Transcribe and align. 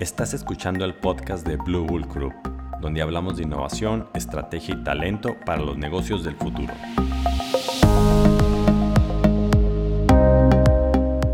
Estás 0.00 0.32
escuchando 0.32 0.84
el 0.84 0.94
podcast 0.94 1.44
de 1.44 1.56
Blue 1.56 1.84
Bull 1.84 2.06
Group, 2.06 2.32
donde 2.80 3.02
hablamos 3.02 3.36
de 3.36 3.42
innovación, 3.42 4.08
estrategia 4.14 4.76
y 4.76 4.84
talento 4.84 5.36
para 5.44 5.60
los 5.60 5.76
negocios 5.76 6.22
del 6.22 6.36
futuro. 6.36 6.72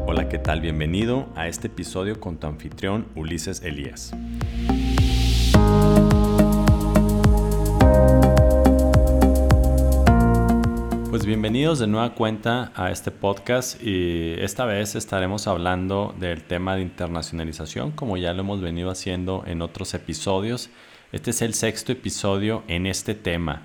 Hola, 0.07 0.31
¿qué 0.31 0.39
tal? 0.39 0.63
Bienvenido 0.63 1.29
a 1.37 1.47
este 1.47 1.67
episodio 1.67 2.19
con 2.19 2.39
tu 2.39 2.47
anfitrión 2.47 3.07
Ulises 3.15 3.63
Elías. 3.63 4.15
Pues 11.15 11.27
bienvenidos 11.27 11.79
de 11.79 11.87
nueva 11.87 12.13
cuenta 12.17 12.73
a 12.75 12.91
este 12.91 13.13
podcast 13.13 13.81
y 13.81 14.33
esta 14.41 14.65
vez 14.65 14.97
estaremos 14.97 15.47
hablando 15.47 16.13
del 16.19 16.43
tema 16.43 16.75
de 16.75 16.83
internacionalización 16.83 17.93
como 17.93 18.17
ya 18.17 18.35
lo 18.35 18.41
hemos 18.41 18.61
venido 18.61 18.91
haciendo 18.91 19.45
en 19.47 19.63
otros 19.63 19.95
episodios. 19.95 20.71
Este 21.13 21.31
es 21.31 21.41
el 21.41 21.55
sexto 21.55 21.93
episodio 21.93 22.65
en 22.67 22.87
este 22.87 23.15
tema 23.15 23.63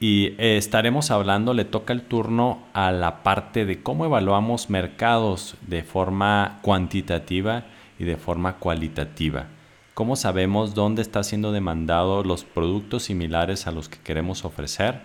y 0.00 0.34
eh, 0.38 0.56
estaremos 0.56 1.12
hablando, 1.12 1.54
le 1.54 1.64
toca 1.64 1.92
el 1.92 2.02
turno 2.02 2.64
a 2.72 2.90
la 2.90 3.22
parte 3.22 3.64
de 3.64 3.80
cómo 3.80 4.04
evaluamos 4.04 4.68
mercados 4.68 5.54
de 5.68 5.84
forma 5.84 6.58
cuantitativa 6.62 7.66
y 8.00 8.06
de 8.06 8.16
forma 8.16 8.56
cualitativa. 8.56 9.46
¿Cómo 9.94 10.16
sabemos 10.16 10.74
dónde 10.74 11.02
está 11.02 11.22
siendo 11.22 11.52
demandado 11.52 12.24
los 12.24 12.42
productos 12.42 13.04
similares 13.04 13.68
a 13.68 13.70
los 13.70 13.88
que 13.88 13.98
queremos 13.98 14.44
ofrecer? 14.44 15.00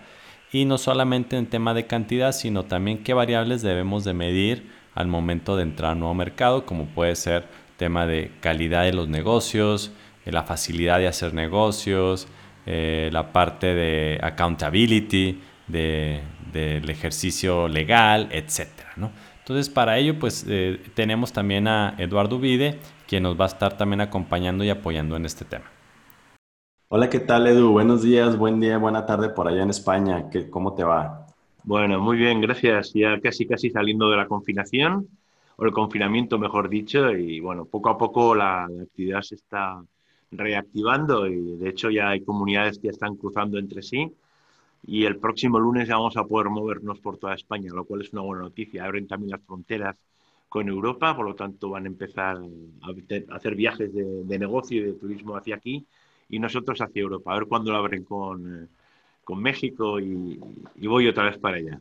Y 0.54 0.66
no 0.66 0.78
solamente 0.78 1.36
en 1.36 1.46
tema 1.46 1.74
de 1.74 1.88
cantidad, 1.88 2.30
sino 2.30 2.62
también 2.62 3.02
qué 3.02 3.12
variables 3.12 3.60
debemos 3.60 4.04
de 4.04 4.14
medir 4.14 4.70
al 4.94 5.08
momento 5.08 5.56
de 5.56 5.64
entrar 5.64 5.90
a 5.90 5.92
un 5.94 5.98
nuevo 5.98 6.14
mercado, 6.14 6.64
como 6.64 6.86
puede 6.86 7.16
ser 7.16 7.48
tema 7.76 8.06
de 8.06 8.30
calidad 8.38 8.84
de 8.84 8.92
los 8.92 9.08
negocios, 9.08 9.90
eh, 10.24 10.30
la 10.30 10.44
facilidad 10.44 11.00
de 11.00 11.08
hacer 11.08 11.34
negocios, 11.34 12.28
eh, 12.66 13.10
la 13.12 13.32
parte 13.32 13.74
de 13.74 14.20
accountability, 14.22 15.40
de, 15.66 16.20
del 16.52 16.88
ejercicio 16.88 17.66
legal, 17.66 18.28
etc. 18.30 18.68
Entonces, 19.40 19.68
para 19.68 19.98
ello, 19.98 20.20
pues 20.20 20.46
eh, 20.48 20.80
tenemos 20.94 21.32
también 21.32 21.66
a 21.66 21.96
Eduardo 21.98 22.38
Vide, 22.38 22.78
quien 23.08 23.24
nos 23.24 23.38
va 23.38 23.46
a 23.46 23.48
estar 23.48 23.76
también 23.76 24.02
acompañando 24.02 24.62
y 24.62 24.70
apoyando 24.70 25.16
en 25.16 25.26
este 25.26 25.44
tema. 25.44 25.73
Hola, 26.96 27.10
¿qué 27.10 27.18
tal 27.18 27.44
Edu? 27.48 27.72
Buenos 27.72 28.02
días, 28.02 28.38
buen 28.38 28.60
día, 28.60 28.78
buena 28.78 29.04
tarde 29.04 29.28
por 29.28 29.48
allá 29.48 29.64
en 29.64 29.70
España. 29.70 30.30
¿Qué, 30.30 30.48
¿Cómo 30.48 30.76
te 30.76 30.84
va? 30.84 31.26
Bueno, 31.64 31.98
muy 31.98 32.16
bien, 32.16 32.40
gracias. 32.40 32.92
Ya 32.94 33.18
casi, 33.20 33.48
casi 33.48 33.68
saliendo 33.68 34.08
de 34.10 34.16
la 34.16 34.28
confinación, 34.28 35.08
o 35.56 35.64
el 35.64 35.72
confinamiento, 35.72 36.38
mejor 36.38 36.68
dicho, 36.68 37.10
y 37.10 37.40
bueno, 37.40 37.64
poco 37.64 37.88
a 37.88 37.98
poco 37.98 38.36
la, 38.36 38.66
actividad 38.66 39.22
se 39.22 39.34
está 39.34 39.82
reactivando 40.30 41.26
y 41.26 41.56
de 41.56 41.68
hecho 41.68 41.90
ya 41.90 42.10
hay 42.10 42.20
comunidades 42.20 42.78
que 42.78 42.90
están 42.90 43.16
cruzando 43.16 43.58
entre 43.58 43.82
sí 43.82 44.12
y 44.86 45.04
el 45.04 45.16
próximo 45.16 45.58
lunes 45.58 45.88
ya 45.88 45.96
vamos 45.96 46.16
a 46.16 46.22
poder 46.22 46.48
movernos 46.48 47.00
por 47.00 47.18
toda 47.18 47.34
España, 47.34 47.72
lo 47.74 47.86
cual 47.86 48.02
es 48.02 48.12
una 48.12 48.22
buena 48.22 48.44
noticia. 48.44 48.84
Abren 48.84 49.08
también 49.08 49.32
las 49.32 49.42
fronteras 49.42 49.96
con 50.48 50.68
Europa, 50.68 51.16
por 51.16 51.26
lo 51.26 51.34
tanto 51.34 51.70
van 51.70 51.86
a 51.86 51.88
empezar 51.88 52.36
a 52.38 53.34
hacer 53.34 53.56
viajes 53.56 53.92
de, 53.92 54.22
de 54.22 54.38
negocio 54.38 54.80
y 54.80 54.84
de 54.84 54.92
turismo 54.92 55.36
hacia 55.36 55.56
aquí 55.56 55.84
y 56.28 56.38
nosotros 56.38 56.80
hacia 56.80 57.02
Europa. 57.02 57.32
A 57.32 57.38
ver 57.38 57.48
cuándo 57.48 57.72
lo 57.72 57.78
abren 57.78 58.04
con, 58.04 58.64
eh, 58.64 58.66
con 59.22 59.40
México 59.40 60.00
y, 60.00 60.40
voy 60.86 61.08
otra 61.08 61.24
vez 61.24 61.38
para 61.38 61.56
allá. 61.56 61.78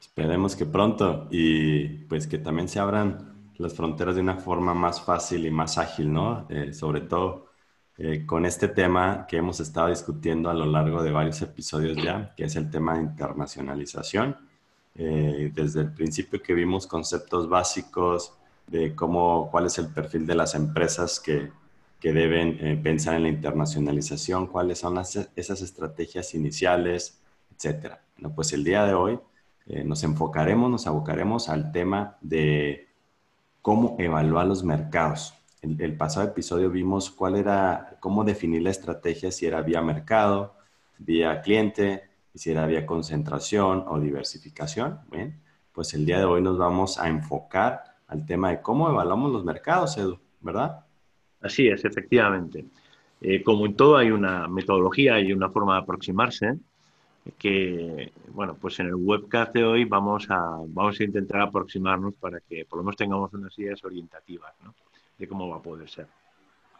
Esperemos 0.00 0.56
que 0.56 0.66
pronto 0.66 1.28
y 1.30 1.86
pues 2.08 2.26
que 2.26 2.38
también 2.38 2.68
se 2.68 2.80
abran 2.80 3.32
las 3.58 3.74
fronteras 3.74 4.16
de 4.16 4.20
una 4.20 4.36
forma 4.36 4.74
más 4.74 5.04
fácil 5.04 5.46
y 5.46 5.50
más 5.50 5.78
ágil, 5.78 6.12
¿no? 6.12 6.46
Eh, 6.48 6.72
sobre 6.72 7.02
todo 7.02 7.46
eh, 7.98 8.26
con 8.26 8.44
este 8.44 8.68
tema 8.68 9.26
que 9.28 9.36
hemos 9.36 9.60
estado 9.60 9.88
discutiendo 9.88 10.50
a 10.50 10.54
lo 10.54 10.66
largo 10.66 11.02
de 11.02 11.12
varios 11.12 11.40
episodios 11.42 11.96
ya, 12.02 12.34
que 12.36 12.44
es 12.44 12.56
el 12.56 12.70
tema 12.70 12.94
de 12.94 13.02
internacionalización. 13.02 14.36
desde 14.94 15.80
el 15.80 15.92
principio 15.94 16.42
que 16.42 16.52
vimos 16.52 16.86
conceptos 16.86 17.48
básicos 17.48 18.34
de 18.66 18.94
cómo, 18.94 19.48
cuál 19.50 19.66
es 19.66 19.78
el 19.78 19.88
perfil 19.88 20.26
de 20.26 20.34
las 20.34 20.54
empresas 20.54 21.18
que, 21.18 21.50
que 22.02 22.12
deben 22.12 22.58
eh, 22.60 22.76
pensar 22.82 23.14
en 23.14 23.22
la 23.22 23.28
internacionalización, 23.28 24.48
cuáles 24.48 24.80
son 24.80 24.98
esas 24.98 25.62
estrategias 25.62 26.34
iniciales, 26.34 27.22
etcétera. 27.54 28.02
Bueno, 28.16 28.34
pues 28.34 28.52
el 28.52 28.64
día 28.64 28.84
de 28.84 28.92
hoy 28.92 29.20
eh, 29.66 29.84
nos 29.84 30.02
enfocaremos, 30.02 30.68
nos 30.68 30.88
abocaremos 30.88 31.48
al 31.48 31.70
tema 31.70 32.18
de 32.20 32.88
cómo 33.60 33.94
evaluar 34.00 34.48
los 34.48 34.64
mercados. 34.64 35.32
En 35.60 35.80
el 35.80 35.96
pasado 35.96 36.26
episodio 36.26 36.70
vimos 36.70 37.08
cuál 37.08 37.36
era, 37.36 37.96
cómo 38.00 38.24
definir 38.24 38.62
la 38.62 38.70
estrategia, 38.70 39.30
si 39.30 39.46
era 39.46 39.62
vía 39.62 39.80
mercado, 39.80 40.56
vía 40.98 41.40
cliente, 41.40 42.10
si 42.34 42.50
era 42.50 42.66
vía 42.66 42.84
concentración 42.84 43.84
o 43.86 44.00
diversificación. 44.00 45.02
Bien, 45.08 45.40
pues 45.70 45.94
el 45.94 46.04
día 46.04 46.18
de 46.18 46.24
hoy 46.24 46.42
nos 46.42 46.58
vamos 46.58 46.98
a 46.98 47.06
enfocar 47.06 47.84
al 48.08 48.26
tema 48.26 48.50
de 48.50 48.60
cómo 48.60 48.88
evaluamos 48.88 49.30
los 49.30 49.44
mercados, 49.44 49.96
Edu, 49.98 50.18
¿verdad? 50.40 50.84
Así 51.42 51.68
es, 51.68 51.84
efectivamente. 51.84 52.64
Eh, 53.20 53.42
como 53.42 53.66
en 53.66 53.76
todo 53.76 53.96
hay 53.96 54.10
una 54.10 54.48
metodología 54.48 55.20
y 55.20 55.32
una 55.32 55.48
forma 55.48 55.74
de 55.74 55.82
aproximarse 55.82 56.58
que, 57.38 58.12
bueno, 58.28 58.56
pues 58.60 58.80
en 58.80 58.86
el 58.86 58.96
webcast 58.96 59.54
de 59.54 59.64
hoy 59.64 59.84
vamos 59.84 60.28
a, 60.28 60.40
vamos 60.66 60.98
a 60.98 61.04
intentar 61.04 61.40
aproximarnos 61.42 62.14
para 62.14 62.40
que 62.40 62.64
por 62.64 62.78
lo 62.78 62.84
menos 62.84 62.96
tengamos 62.96 63.32
unas 63.32 63.56
ideas 63.58 63.82
orientativas 63.84 64.52
¿no? 64.64 64.74
de 65.18 65.28
cómo 65.28 65.48
va 65.48 65.58
a 65.58 65.62
poder 65.62 65.88
ser. 65.88 66.06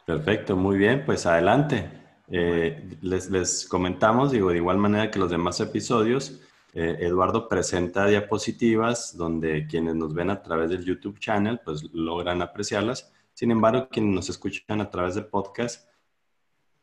Perfecto, 0.04 0.56
muy 0.56 0.78
bien, 0.78 1.04
pues 1.06 1.26
adelante. 1.26 1.88
Eh, 2.28 2.96
les, 3.02 3.30
les, 3.30 3.68
comentamos, 3.68 4.32
digo, 4.32 4.50
de 4.50 4.56
igual 4.56 4.78
manera 4.78 5.10
que 5.10 5.18
los 5.20 5.30
demás 5.30 5.60
episodios, 5.60 6.40
eh, 6.74 6.96
Eduardo 7.00 7.48
presenta 7.48 8.06
diapositivas 8.06 9.16
donde 9.16 9.66
quienes 9.68 9.94
nos 9.94 10.12
ven 10.12 10.30
a 10.30 10.42
través 10.42 10.70
del 10.70 10.84
YouTube 10.84 11.20
channel, 11.20 11.60
pues 11.64 11.84
logran 11.92 12.42
apreciarlas 12.42 13.12
sin 13.34 13.50
embargo, 13.50 13.88
quienes 13.88 14.14
nos 14.14 14.28
escuchan 14.28 14.80
a 14.80 14.90
través 14.90 15.14
del 15.14 15.26
podcast, 15.26 15.88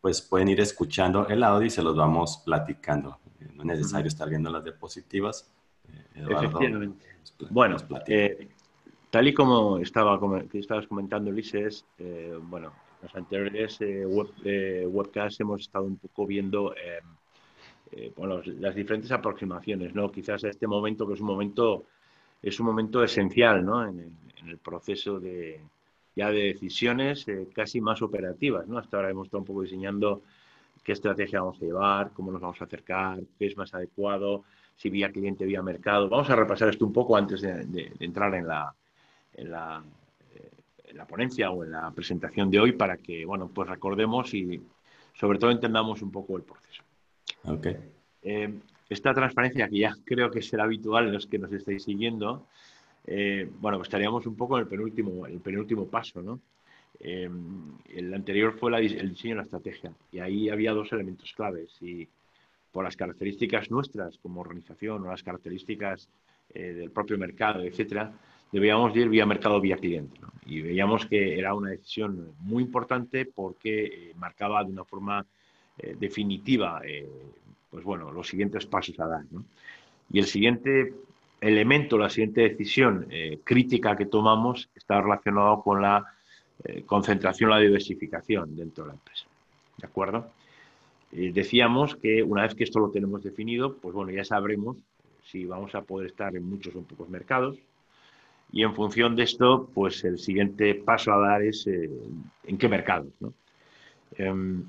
pues 0.01 0.21
pueden 0.21 0.49
ir 0.49 0.59
escuchando 0.61 1.27
el 1.27 1.43
audio 1.43 1.67
y 1.67 1.69
se 1.69 1.83
los 1.83 1.95
vamos 1.95 2.41
platicando. 2.45 3.19
No 3.53 3.61
es 3.61 3.79
necesario 3.79 4.07
estar 4.07 4.29
viendo 4.29 4.49
las 4.49 4.63
diapositivas. 4.63 5.53
Eh, 6.15 6.25
Efectivamente. 6.29 7.05
bueno, 7.49 7.77
eh, 8.07 8.47
tal 9.09 9.27
y 9.27 9.33
como 9.33 9.77
estaba, 9.77 10.19
que 10.49 10.59
estabas 10.59 10.87
comentando, 10.87 11.29
Ulises, 11.29 11.85
eh, 11.97 12.37
bueno, 12.41 12.67
en 12.67 13.07
los 13.07 13.15
anteriores 13.15 13.79
web, 13.79 14.29
webcasts 14.87 15.39
hemos 15.39 15.61
estado 15.61 15.85
un 15.85 15.97
poco 15.97 16.25
viendo 16.25 16.73
bueno, 18.15 18.41
las 18.45 18.75
diferentes 18.75 19.11
aproximaciones, 19.11 19.95
¿no? 19.95 20.11
Quizás 20.11 20.43
este 20.43 20.67
momento, 20.67 21.07
que 21.07 21.15
es 21.15 21.21
un 21.21 21.27
momento, 21.27 21.85
es 22.41 22.59
un 22.59 22.65
momento 22.67 23.03
esencial, 23.03 23.65
¿no? 23.65 23.85
en 23.87 24.13
el 24.47 24.57
proceso 24.59 25.19
de, 25.19 25.59
ya 26.19 26.31
de 26.31 26.53
decisiones 26.53 27.25
eh, 27.29 27.47
casi 27.55 27.79
más 27.79 28.01
operativas. 28.01 28.67
¿no? 28.67 28.77
Hasta 28.77 28.97
ahora 28.97 29.09
hemos 29.09 29.27
estado 29.27 29.39
un 29.39 29.45
poco 29.45 29.61
diseñando 29.61 30.21
qué 30.83 30.91
estrategia 30.91 31.39
vamos 31.39 31.61
a 31.61 31.65
llevar, 31.65 32.11
cómo 32.13 32.31
nos 32.31 32.41
vamos 32.41 32.59
a 32.61 32.65
acercar, 32.65 33.19
qué 33.37 33.47
es 33.47 33.55
más 33.55 33.73
adecuado, 33.73 34.43
si 34.75 34.89
vía 34.89 35.11
cliente, 35.11 35.45
vía 35.45 35.61
mercado. 35.61 36.09
Vamos 36.09 36.29
a 36.29 36.35
repasar 36.35 36.69
esto 36.69 36.85
un 36.85 36.91
poco 36.91 37.15
antes 37.15 37.41
de, 37.41 37.93
entrar 38.01 38.35
en 38.35 38.47
la, 38.47 38.73
en 39.33 39.51
la, 39.51 39.81
eh, 40.35 40.51
en, 40.85 40.97
la, 40.97 41.05
ponencia 41.07 41.51
o 41.51 41.63
en 41.63 41.71
la 41.71 41.89
presentación 41.91 42.51
de 42.51 42.59
hoy 42.59 42.73
para 42.73 42.97
que, 42.97 43.25
bueno, 43.25 43.49
pues 43.53 43.69
recordemos 43.69 44.33
y 44.33 44.61
sobre 45.13 45.39
todo 45.39 45.51
entendamos 45.51 46.01
un 46.01 46.11
poco 46.11 46.35
el 46.35 46.43
proceso. 46.43 46.83
Okay. 47.45 47.77
Eh, 48.23 48.59
esta 48.89 49.13
transparencia 49.13 49.69
que 49.69 49.79
ya 49.79 49.95
creo 50.03 50.29
que 50.29 50.41
será 50.41 50.65
habitual 50.65 51.07
en 51.07 51.13
los 51.13 51.27
que 51.27 51.39
nos 51.39 51.53
estáis 51.53 51.83
siguiendo, 51.83 52.45
eh, 53.05 53.49
bueno, 53.59 53.77
pues 53.77 53.87
estaríamos 53.87 54.25
un 54.25 54.35
poco 54.35 54.57
en 54.57 54.63
el 54.63 54.67
penúltimo, 54.67 55.25
el 55.25 55.39
penúltimo 55.39 55.87
paso, 55.87 56.21
¿no? 56.21 56.39
Eh, 56.99 57.29
el 57.93 58.13
anterior 58.13 58.53
fue 58.57 58.75
el 58.77 59.09
diseño 59.09 59.35
de 59.35 59.37
la 59.37 59.43
estrategia 59.43 59.93
y 60.11 60.19
ahí 60.19 60.49
había 60.49 60.73
dos 60.73 60.91
elementos 60.91 61.31
claves 61.33 61.69
y 61.81 62.07
por 62.73 62.83
las 62.83 62.97
características 62.97 63.71
nuestras 63.71 64.17
como 64.17 64.41
organización 64.41 65.05
o 65.05 65.09
las 65.09 65.23
características 65.23 66.09
eh, 66.53 66.73
del 66.73 66.91
propio 66.91 67.17
mercado, 67.17 67.63
etcétera, 67.63 68.11
debíamos 68.51 68.95
ir 68.95 69.07
vía 69.07 69.25
mercado 69.25 69.61
vía 69.61 69.77
cliente. 69.77 70.19
Y 70.45 70.61
veíamos 70.61 71.05
que 71.05 71.37
era 71.37 71.53
una 71.53 71.69
decisión 71.69 72.33
muy 72.39 72.63
importante 72.63 73.25
porque 73.25 74.11
marcaba 74.17 74.63
de 74.63 74.71
una 74.71 74.83
forma 74.83 75.25
definitiva 75.97 76.81
pues 77.69 77.83
bueno, 77.83 78.11
los 78.11 78.27
siguientes 78.27 78.65
pasos 78.65 78.99
a 78.99 79.07
dar. 79.07 79.23
Y 80.11 80.19
el 80.19 80.25
siguiente 80.25 80.93
elemento, 81.41 81.97
la 81.97 82.09
siguiente 82.09 82.41
decisión 82.41 83.07
eh, 83.09 83.39
crítica 83.43 83.95
que 83.95 84.05
tomamos 84.05 84.69
está 84.75 85.01
relacionado 85.01 85.61
con 85.61 85.81
la 85.81 86.05
eh, 86.63 86.83
concentración, 86.85 87.49
la 87.49 87.59
diversificación 87.59 88.55
dentro 88.55 88.83
de 88.83 88.89
la 88.89 88.93
empresa. 88.95 89.25
¿De 89.77 89.87
acuerdo? 89.87 90.31
Eh, 91.11 91.31
decíamos 91.33 91.95
que 91.95 92.21
una 92.23 92.43
vez 92.43 92.55
que 92.55 92.63
esto 92.63 92.79
lo 92.79 92.91
tenemos 92.91 93.23
definido, 93.23 93.75
pues 93.77 93.93
bueno, 93.93 94.11
ya 94.11 94.25
sabremos 94.25 94.77
si 95.23 95.45
vamos 95.45 95.75
a 95.75 95.81
poder 95.81 96.07
estar 96.07 96.35
en 96.35 96.43
muchos 96.43 96.75
o 96.75 96.79
en 96.79 96.85
pocos 96.85 97.09
mercados, 97.09 97.57
Y 98.51 98.63
en 98.63 98.73
función 98.73 99.15
de 99.15 99.23
esto, 99.23 99.69
pues 99.75 100.03
el 100.03 100.17
siguiente 100.17 100.73
paso 100.73 101.13
a 101.13 101.19
dar 101.19 101.43
es 101.43 101.67
en 101.67 102.57
qué 102.57 102.67
mercados. 102.67 103.13
Em, 104.17 104.63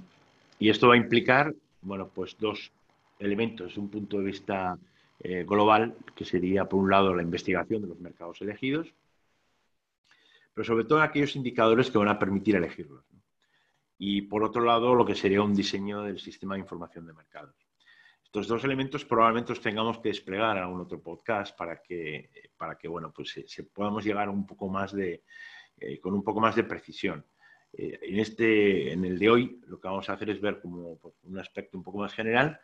y 0.59 0.69
esto 0.69 0.89
va 0.89 0.95
a 0.95 0.97
implicar, 0.99 1.55
bueno, 1.81 2.11
pues 2.15 2.37
dos 2.39 2.71
elementos 3.19 3.79
un 3.79 3.89
punto 3.89 4.19
de 4.19 4.25
vista 4.25 4.77
eh, 5.21 5.45
global, 5.45 5.97
que 6.15 6.25
sería, 6.25 6.65
por 6.67 6.81
un 6.81 6.91
lado, 6.91 7.15
la 7.15 7.23
investigación 7.23 7.83
de 7.83 7.89
los 7.89 8.01
mercados 8.01 8.41
elegidos, 8.41 8.95
pero 10.55 10.65
sobre 10.65 10.85
todo 10.85 11.01
aquellos 11.01 11.37
indicadores 11.37 11.91
que 11.91 11.99
van 11.99 12.09
a 12.09 12.19
permitir 12.19 12.57
elegirlos. 12.57 13.05
Y 13.99 14.23
por 14.23 14.43
otro 14.43 14.63
lado, 14.63 14.95
lo 14.95 15.05
que 15.05 15.15
sería 15.15 15.43
un 15.43 15.55
diseño 15.55 16.03
del 16.03 16.19
sistema 16.19 16.55
de 16.55 16.61
información 16.61 17.07
de 17.07 17.13
mercados. 17.13 17.55
Estos 18.25 18.47
dos 18.47 18.65
elementos 18.65 19.05
probablemente 19.05 19.51
los 19.51 19.61
tengamos 19.61 19.99
que 19.99 20.09
desplegar 20.09 20.57
en 20.57 20.63
algún 20.63 20.81
otro 20.81 21.03
podcast 21.03 21.57
para 21.57 21.83
que, 21.83 22.31
para 22.57 22.79
que 22.79 22.89
bueno, 22.89 23.13
pues 23.13 23.43
se, 23.47 23.65
podamos 23.65 24.05
llegar 24.05 24.29
un 24.29 24.47
poco 24.47 24.69
más 24.69 24.93
de, 24.93 25.25
eh, 25.79 25.99
con 25.99 26.15
un 26.15 26.23
poco 26.23 26.41
más 26.41 26.55
de 26.55 26.65
precisión. 26.65 27.27
Eh, 27.73 27.99
en, 28.03 28.21
este, 28.21 28.93
en 28.93 29.05
el 29.05 29.19
de 29.19 29.31
hoy 29.31 29.61
lo 29.67 29.81
que 29.81 29.89
vamos 29.89 30.09
a 30.09 30.15
hacer 30.15 30.31
es 30.31 30.41
ver 30.41 30.61
como 30.61 30.99
un 31.25 31.39
aspecto 31.39 31.77
un 31.77 31.85
poco 31.85 31.99
más 31.99 32.15
general, 32.15 32.59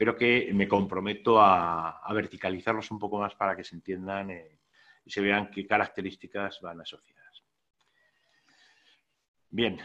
pero 0.00 0.16
que 0.16 0.50
me 0.54 0.66
comprometo 0.66 1.38
a, 1.38 2.02
verticalizarlos 2.14 2.90
un 2.90 2.98
poco 2.98 3.18
más 3.18 3.34
para 3.34 3.54
que 3.54 3.62
se 3.62 3.74
entiendan 3.74 4.30
eh, 4.30 4.60
y 5.04 5.10
se 5.10 5.20
vean 5.20 5.50
qué 5.50 5.66
características 5.66 6.58
van 6.62 6.80
asociadas. 6.80 7.44
Bien, 9.50 9.78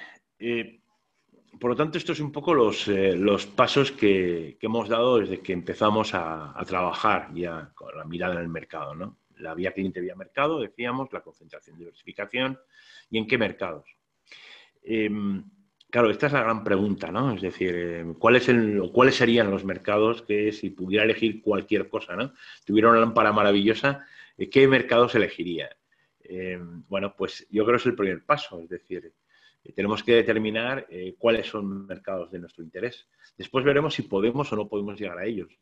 por 1.60 1.72
lo 1.72 1.76
tanto, 1.76 1.98
estos 1.98 2.18
son 2.18 2.28
un 2.28 2.32
poco 2.32 2.54
los, 2.54 2.88
eh, 2.88 3.14
pasos 3.58 3.92
que, 3.92 4.58
hemos 4.62 4.88
dado 4.88 5.18
desde 5.20 5.42
que 5.42 5.52
empezamos 5.52 6.14
a, 6.14 6.64
trabajar 6.66 7.34
ya 7.34 7.74
con 7.76 7.98
la 7.98 8.06
mirada 8.06 8.36
en 8.36 8.40
el 8.40 8.48
mercado. 8.48 8.96
¿no? 8.96 9.18
La 9.40 9.54
vía 9.54 9.74
cliente, 9.74 10.00
vía 10.00 10.16
mercado, 10.16 10.62
decíamos, 10.62 11.12
la 11.12 11.20
concentración, 11.20 11.78
diversificación 11.78 12.58
y 13.10 13.18
en 13.18 13.28
qué 13.28 13.38
mercados. 13.38 13.86
Em, 14.82 15.44
claro, 15.96 16.12
esta 16.12 16.28
es 16.28 16.34
la 16.34 16.44
gran 16.44 16.62
pregunta, 16.62 17.10
¿no? 17.10 17.34
Es 17.34 17.42
decir, 17.42 17.74
em, 17.74 18.16
¿cuáles, 18.16 18.52
¿cuáles 18.92 19.16
serían 19.16 19.50
los 19.50 19.64
mercados 19.64 20.24
que 20.24 20.52
si 20.52 20.70
pudiera 20.72 21.06
elegir 21.06 21.42
cualquier 21.42 21.88
cosa, 21.88 22.18
¿no? 22.18 22.34
Tuviera 22.66 22.90
una 22.90 23.00
lámpara 23.00 23.32
maravillosa, 23.32 24.06
eh, 24.38 24.50
¿qué 24.50 24.68
mercados 24.68 25.16
elegiría? 25.16 25.70
Em, 26.22 26.84
bueno, 26.90 27.16
pues 27.18 27.48
yo 27.50 27.64
creo 27.64 27.78
que 27.78 27.82
es 27.82 27.86
el 27.86 27.96
primer 27.96 28.26
paso, 28.26 28.60
es 28.60 28.68
decir, 28.68 29.14
eh, 29.64 29.72
tenemos 29.72 30.04
que 30.04 30.16
determinar 30.16 30.86
eh, 30.90 31.16
cuáles 31.18 31.48
son 31.48 31.88
mercados 31.88 32.30
de 32.30 32.40
nuestro 32.40 32.62
interés. 32.62 33.08
Después 33.38 33.64
veremos 33.64 33.94
si 33.94 34.02
podemos 34.02 34.52
o 34.52 34.56
no 34.58 34.68
podemos 34.68 35.00
llegar 35.00 35.20
a 35.20 35.26
ellos. 35.26 35.58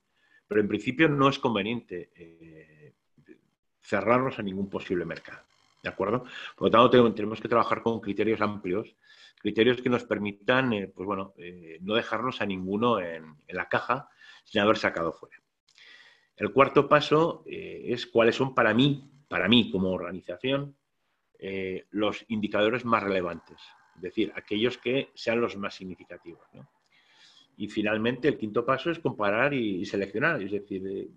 Pero 0.47 0.61
en 0.61 0.67
principio 0.67 1.09
no 1.09 1.29
es 1.29 1.37
conveniente 1.37 2.09
eh, 2.15 2.91
cerrarnos 3.81 4.39
a 4.39 4.41
ningún 4.41 4.67
posible 4.67 5.05
mercado. 5.05 5.43
¿De 5.83 5.89
acuerdo? 5.89 6.23
Por 6.55 6.69
lo 6.69 6.71
tanto, 6.71 7.13
tenemos 7.13 7.39
que 7.39 7.49
trabajar 7.49 7.83
con 7.83 7.99
criterios 7.99 8.41
amplios, 8.41 8.95
criterios 9.43 9.79
que 9.83 9.89
nos 9.89 10.05
permitan, 10.05 10.71
pues 10.95 11.05
bueno, 11.05 11.35
no 11.81 11.93
dejarnos 11.93 12.41
a 12.41 12.47
ninguno 12.47 12.99
en, 12.99 13.35
la 13.49 13.69
caja 13.69 14.09
sin 14.43 14.61
haber 14.61 14.77
sacado 14.77 15.13
fuera. 15.13 15.37
El 16.35 16.51
cuarto 16.51 16.89
paso 16.89 17.43
es 17.45 18.07
cuáles 18.07 18.35
son 18.35 18.55
para 18.55 18.73
mí, 18.73 19.11
para 19.27 19.47
mí 19.47 19.69
como 19.69 19.91
organización, 19.91 20.75
los 21.91 22.25
indicadores 22.29 22.85
más 22.85 23.03
relevantes 23.03 23.59
es 23.95 24.01
decir, 24.01 24.31
aquellos 24.35 24.77
que 24.77 25.11
sean 25.13 25.41
los 25.41 25.55
más 25.57 25.75
significativos. 25.75 26.41
Y 27.57 27.67
finalmente, 27.67 28.27
el 28.27 28.37
quinto 28.37 28.65
paso 28.65 28.89
es 28.89 28.99
comparar 28.99 29.53
y, 29.53 29.85
seleccionar, 29.85 30.41
es 30.41 30.51
decir, 30.51 30.83
eh, 30.87 31.07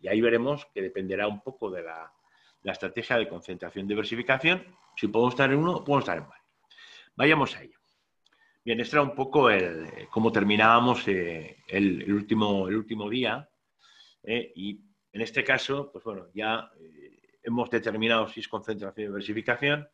y 0.00 0.08
ahí 0.08 0.20
veremos 0.20 0.66
que 0.74 0.82
dependerá 0.82 1.28
un 1.28 1.42
poco 1.42 1.70
de 1.70 1.82
la, 1.82 2.12
estrategia 2.64 3.16
de 3.18 3.28
concentración 3.28 3.86
diversificación, 3.86 4.64
si 4.96 5.08
podemos 5.08 5.34
estar 5.34 5.50
en 5.50 5.58
uno 5.58 5.84
podemos 5.84 6.04
estar 6.04 6.18
en 6.18 6.28
varios. 6.28 6.41
Vayamos 7.16 7.56
a 7.56 7.62
ello. 7.62 7.78
Bien, 8.64 8.80
este 8.80 8.96
era 8.96 9.02
un 9.02 9.14
poco 9.14 9.50
el, 9.50 9.86
eh, 9.86 10.08
cómo 10.10 10.30
terminábamos 10.30 11.06
eh, 11.08 11.58
el, 11.68 12.12
último, 12.12 12.68
el 12.68 12.76
último 12.76 13.08
día. 13.10 13.48
y 14.24 14.80
en 15.12 15.20
este 15.20 15.44
caso, 15.44 15.90
pues 15.92 16.04
bueno, 16.04 16.28
ya 16.32 16.70
hemos 17.42 17.68
determinado 17.70 18.28
si 18.28 18.40
es 18.40 18.48
concentración 18.48 19.04
y 19.04 19.08
diversificación 19.08 19.88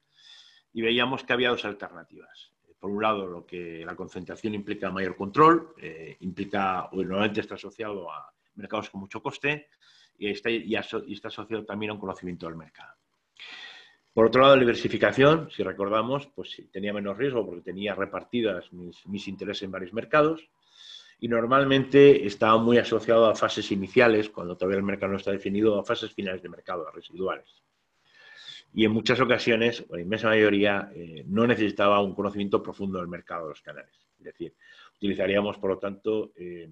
y 0.72 0.82
veíamos 0.82 1.24
que 1.24 1.32
había 1.32 1.50
dos 1.50 1.64
alternativas. 1.64 2.52
Por 2.78 2.90
un 2.90 3.02
lado, 3.02 3.26
lo 3.26 3.44
que 3.44 3.84
la 3.84 3.96
concentración 3.96 4.54
implica 4.54 4.90
mayor 4.90 5.16
control, 5.16 5.74
eh, 5.78 6.16
implica, 6.20 6.86
o 6.92 6.96
normalmente 6.96 7.40
está 7.40 7.56
asociado 7.56 8.10
a 8.10 8.32
mercados 8.54 8.90
con 8.90 9.00
mucho 9.00 9.20
coste 9.20 9.68
y 10.16 10.30
está, 10.30 10.50
y 10.50 10.76
está 10.76 11.28
asociado 11.28 11.64
también 11.64 11.90
a 11.90 11.94
un 11.94 12.00
conocimiento 12.00 12.46
del 12.46 12.56
mercado. 12.56 12.94
Por 14.12 14.26
otro 14.26 14.42
lado, 14.42 14.56
la 14.56 14.60
diversificación, 14.60 15.50
si 15.50 15.62
recordamos, 15.62 16.26
pues 16.34 16.60
tenía 16.72 16.92
menos 16.92 17.16
riesgo 17.16 17.46
porque 17.46 17.62
tenía 17.62 17.94
repartidas 17.94 18.72
mis, 18.72 19.28
intereses 19.28 19.62
en 19.62 19.70
varios 19.70 19.92
mercados 19.92 20.48
y 21.20 21.28
normalmente 21.28 22.26
estaba 22.26 22.58
muy 22.58 22.78
asociado 22.78 23.26
a 23.26 23.34
fases 23.34 23.70
iniciales, 23.70 24.30
cuando 24.30 24.56
todavía 24.56 24.78
el 24.78 24.84
mercado 24.84 25.12
no 25.12 25.18
está 25.18 25.30
definido, 25.30 25.78
a 25.78 25.84
fases 25.84 26.12
finales 26.12 26.42
de 26.42 26.48
mercado, 26.48 26.86
a 26.88 26.92
residuales 26.92 27.62
y 28.72 28.84
en 28.84 28.92
muchas 28.92 29.20
ocasiones, 29.20 29.84
o 29.88 29.96
la 29.96 30.02
inmensa 30.02 30.28
mayoría, 30.28 30.90
eh, 30.94 31.24
no 31.26 31.46
necesitaba 31.46 32.00
un 32.02 32.14
conocimiento 32.14 32.62
profundo 32.62 32.98
del 32.98 33.08
mercado 33.08 33.44
de 33.44 33.48
los 33.50 33.62
canales. 33.62 34.06
Es 34.18 34.24
decir, 34.24 34.54
utilizaríamos, 34.96 35.58
por 35.58 35.70
lo 35.70 35.78
tanto, 35.78 36.32
eh, 36.36 36.68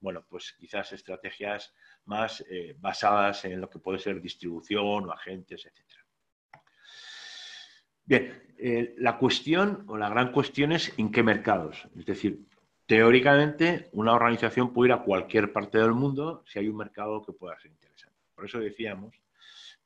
bueno, 0.00 0.24
pues 0.28 0.54
quizás 0.58 0.92
estrategias 0.92 1.74
más 2.06 2.44
eh, 2.48 2.74
basadas 2.78 3.44
en 3.44 3.60
lo 3.60 3.68
que 3.68 3.78
puede 3.78 3.98
ser 3.98 4.20
distribución 4.20 5.08
o 5.08 5.12
agentes, 5.12 5.66
etc. 5.66 6.05
Bien, 8.06 8.42
la 8.98 9.18
cuestión 9.18 9.84
o 9.88 9.96
la 9.96 10.08
gran 10.08 10.32
cuestión 10.32 10.72
es 10.72 10.92
en 10.96 11.10
qué 11.10 11.22
mercados. 11.22 11.86
Es 11.98 12.06
decir, 12.06 12.46
teóricamente 12.86 13.88
una 13.92 14.14
organización 14.14 14.72
puede 14.72 14.90
ir 14.90 14.92
a 14.94 15.02
cualquier 15.02 15.52
parte 15.52 15.78
del 15.78 15.92
mundo 15.92 16.44
si 16.46 16.58
hay 16.60 16.68
un 16.68 16.76
mercado 16.76 17.22
que 17.22 17.32
pueda 17.32 17.58
ser 17.58 17.72
interesante. 17.72 18.16
Por 18.34 18.44
eso 18.44 18.58
decíamos 18.60 19.20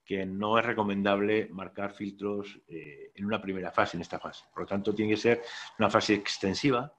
que 0.05 0.27
no 0.27 0.59
es 0.59 0.67
recomendable 0.67 1.49
marcar 1.51 1.93
filtros 1.93 2.61
eh, 2.69 3.13
en 3.15 3.25
una 3.25 3.41
primera 3.41 3.71
fase, 3.71 3.97
en 3.97 4.03
esta 4.03 4.19
fase. 4.19 4.45
Por 4.53 4.63
lo 4.63 4.67
tanto, 4.67 4.95
tiene 4.95 5.13
que 5.13 5.17
ser 5.17 5.41
una 5.79 5.89
fase 5.89 6.15
extensiva, 6.15 6.93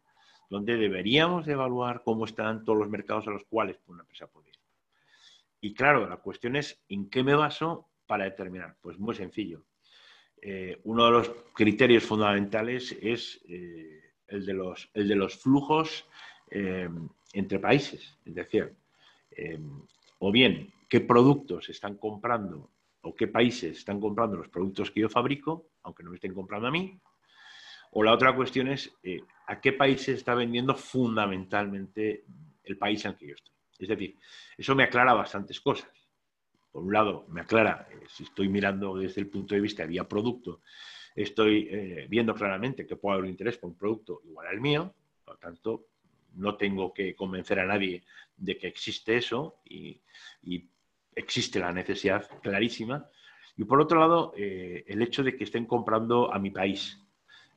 donde 0.50 0.78
deberíamos 0.78 1.48
evaluar 1.48 2.04
cómo 2.04 2.26
están 2.26 2.64
todos 2.64 2.80
los 2.80 2.90
mercados 2.90 3.28
a 3.28 3.32
los 3.32 3.44
cuales 3.44 3.78
una 3.88 4.02
empresa 4.02 4.28
puede 4.28 4.50
ir. 4.50 4.56
Y 5.60 5.74
claro, 5.74 6.08
la 6.08 6.18
cuestión 6.18 6.56
es 6.56 6.82
en 6.88 7.10
qué 7.10 7.24
me 7.24 7.36
baso 7.36 7.90
para 8.08 8.24
determinar. 8.24 8.78
Pues 8.82 8.98
muy 8.98 9.14
sencillo. 9.14 9.66
Eh, 10.42 10.80
uno 10.86 11.06
de 11.06 11.12
los 11.12 11.32
criterios 11.54 12.04
fundamentales 12.04 12.98
es 13.02 13.40
eh, 13.48 14.02
el, 14.28 14.46
de 14.46 14.54
los, 15.16 15.36
flujos 15.38 16.06
entre 17.34 17.60
países. 17.60 18.18
Es 18.26 18.36
decir, 18.36 18.74
o 20.20 20.32
bien 20.32 20.74
qué 20.90 21.00
productos 21.00 21.70
están 21.70 21.96
comprando 21.96 22.70
o 23.04 23.16
qué 23.16 23.28
países 23.28 23.78
están 23.78 24.00
comprando 24.00 24.38
los 24.38 24.50
productos 24.50 24.92
que 24.92 25.02
yo 25.02 25.10
fabrico, 25.10 25.72
aunque 25.84 26.04
no 26.04 26.12
me 26.12 26.18
estén 26.18 26.34
comprando 26.34 26.68
a 26.68 26.72
mí. 26.72 27.00
O 27.92 28.04
la 28.04 28.14
otra 28.14 28.36
cuestión 28.36 28.68
es 28.68 28.94
eh, 29.04 29.22
a 29.48 29.60
qué 29.60 29.74
países 29.74 30.18
está 30.18 30.36
vendiendo 30.36 30.76
fundamentalmente 30.76 32.26
el 32.64 32.78
país 32.78 33.04
en 33.06 33.12
el 33.12 33.18
que 33.18 33.28
yo 33.28 33.36
estoy. 33.36 33.54
Es 33.80 33.90
decir, 33.90 34.16
eso 34.58 34.76
me 34.76 34.84
aclara 34.84 35.14
bastantes 35.14 35.60
cosas. 35.60 35.90
Por 36.72 36.84
un 36.84 36.94
lado, 36.94 37.26
me 37.30 37.42
aclara, 37.42 37.88
eh, 37.92 38.06
si 38.08 38.24
estoy 38.24 38.48
mirando 38.48 38.96
desde 38.96 39.22
el 39.22 39.28
punto 39.28 39.56
de 39.56 39.62
vista 39.62 39.84
de 39.84 39.90
vía 39.90 40.08
producto, 40.08 40.62
estoy 41.16 41.68
eh, 41.70 42.08
viendo 42.10 42.34
claramente 42.34 42.88
que 42.88 42.96
puede 42.96 43.16
haber 43.16 43.26
un 43.26 43.32
interés 43.32 43.58
por 43.58 43.70
un 43.70 43.78
producto 43.78 44.22
igual 44.24 44.48
al 44.48 44.62
mío, 44.62 44.94
por 45.26 45.36
lo 45.36 45.40
tanto, 45.40 45.88
no 46.36 46.56
tengo 46.56 46.94
que 46.94 47.14
convencer 47.14 47.60
a 47.60 47.66
nadie 47.66 48.04
de 48.38 48.58
que 48.58 48.68
existe 48.68 49.18
eso 49.18 49.58
y, 49.66 50.00
existe 51.14 51.60
la 51.60 51.74
necesidad 51.74 52.26
clarísima. 52.42 53.06
Y 53.58 53.66
por 53.66 53.82
otro 53.82 54.00
lado, 54.00 54.34
eh, 54.38 54.86
el 54.88 55.02
hecho 55.02 55.24
de 55.24 55.36
que 55.36 55.44
estén 55.44 55.66
comprando 55.66 56.34
a 56.34 56.40
mi 56.40 56.52
país. 56.52 56.98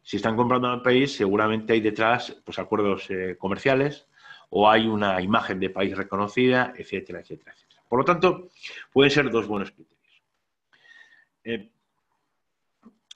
Si 0.02 0.16
están 0.16 0.34
comprando 0.34 0.66
a 0.66 0.76
mi 0.76 0.82
país, 0.82 1.12
seguramente 1.12 1.72
hay 1.72 1.80
detrás 1.80 2.36
pues, 2.44 2.58
acuerdos 2.58 3.08
comerciales 3.38 4.08
o 4.50 4.68
hay 4.68 4.88
una 4.88 5.22
imagen 5.22 5.60
de 5.60 5.70
país 5.70 5.96
reconocida, 5.96 6.74
etcétera, 6.76 7.20
etcétera, 7.20 7.52
etcétera. 7.52 7.63
Por 7.94 8.00
lo 8.00 8.04
tanto, 8.06 8.50
pueden 8.92 9.08
ser 9.08 9.30
dos 9.30 9.46
buenos 9.46 9.70
criterios. 9.70 10.24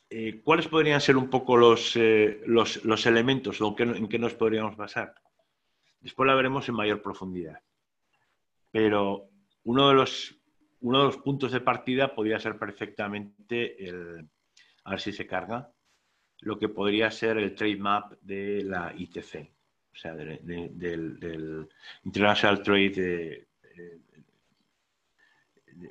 Eh, 0.08 0.40
¿Cuáles 0.44 0.68
podrían 0.68 1.00
ser 1.00 1.16
un 1.16 1.28
poco 1.28 1.56
los, 1.56 1.97
los, 1.97 3.06
elementos 3.06 3.58
en 3.61 4.08
que 4.08 4.18
nos 4.20 4.35
podríamos 4.35 4.76
basar? 4.76 5.16
Después 5.99 6.28
la 6.28 6.37
veremos 6.37 6.68
en 6.68 6.76
mayor 6.76 7.02
profundidad. 7.02 7.61
Pero 8.70 9.28
uno 9.64 9.88
de 9.88 9.94
los, 9.97 10.37
uno 10.82 10.99
de 11.00 11.06
los 11.06 11.16
puntos 11.16 11.50
de 11.50 11.61
partida 11.61 12.14
podría 12.14 12.38
ser 12.38 12.56
perfectamente 12.56 13.85
el, 13.85 14.28
a 14.85 14.90
ver 14.90 15.00
si 15.00 15.12
se 15.12 15.26
carga, 15.26 15.73
lo 16.42 16.56
que 16.56 16.68
podría 16.68 17.11
ser 17.11 17.38
el 17.38 17.56
trade 17.56 17.78
map 17.78 18.12
de 18.20 18.62
la 18.62 18.94
ITC, 18.97 19.50
o 19.92 19.97
sea, 19.97 20.14
del, 20.14 21.68
International 22.04 22.62
Trade, 22.62 23.49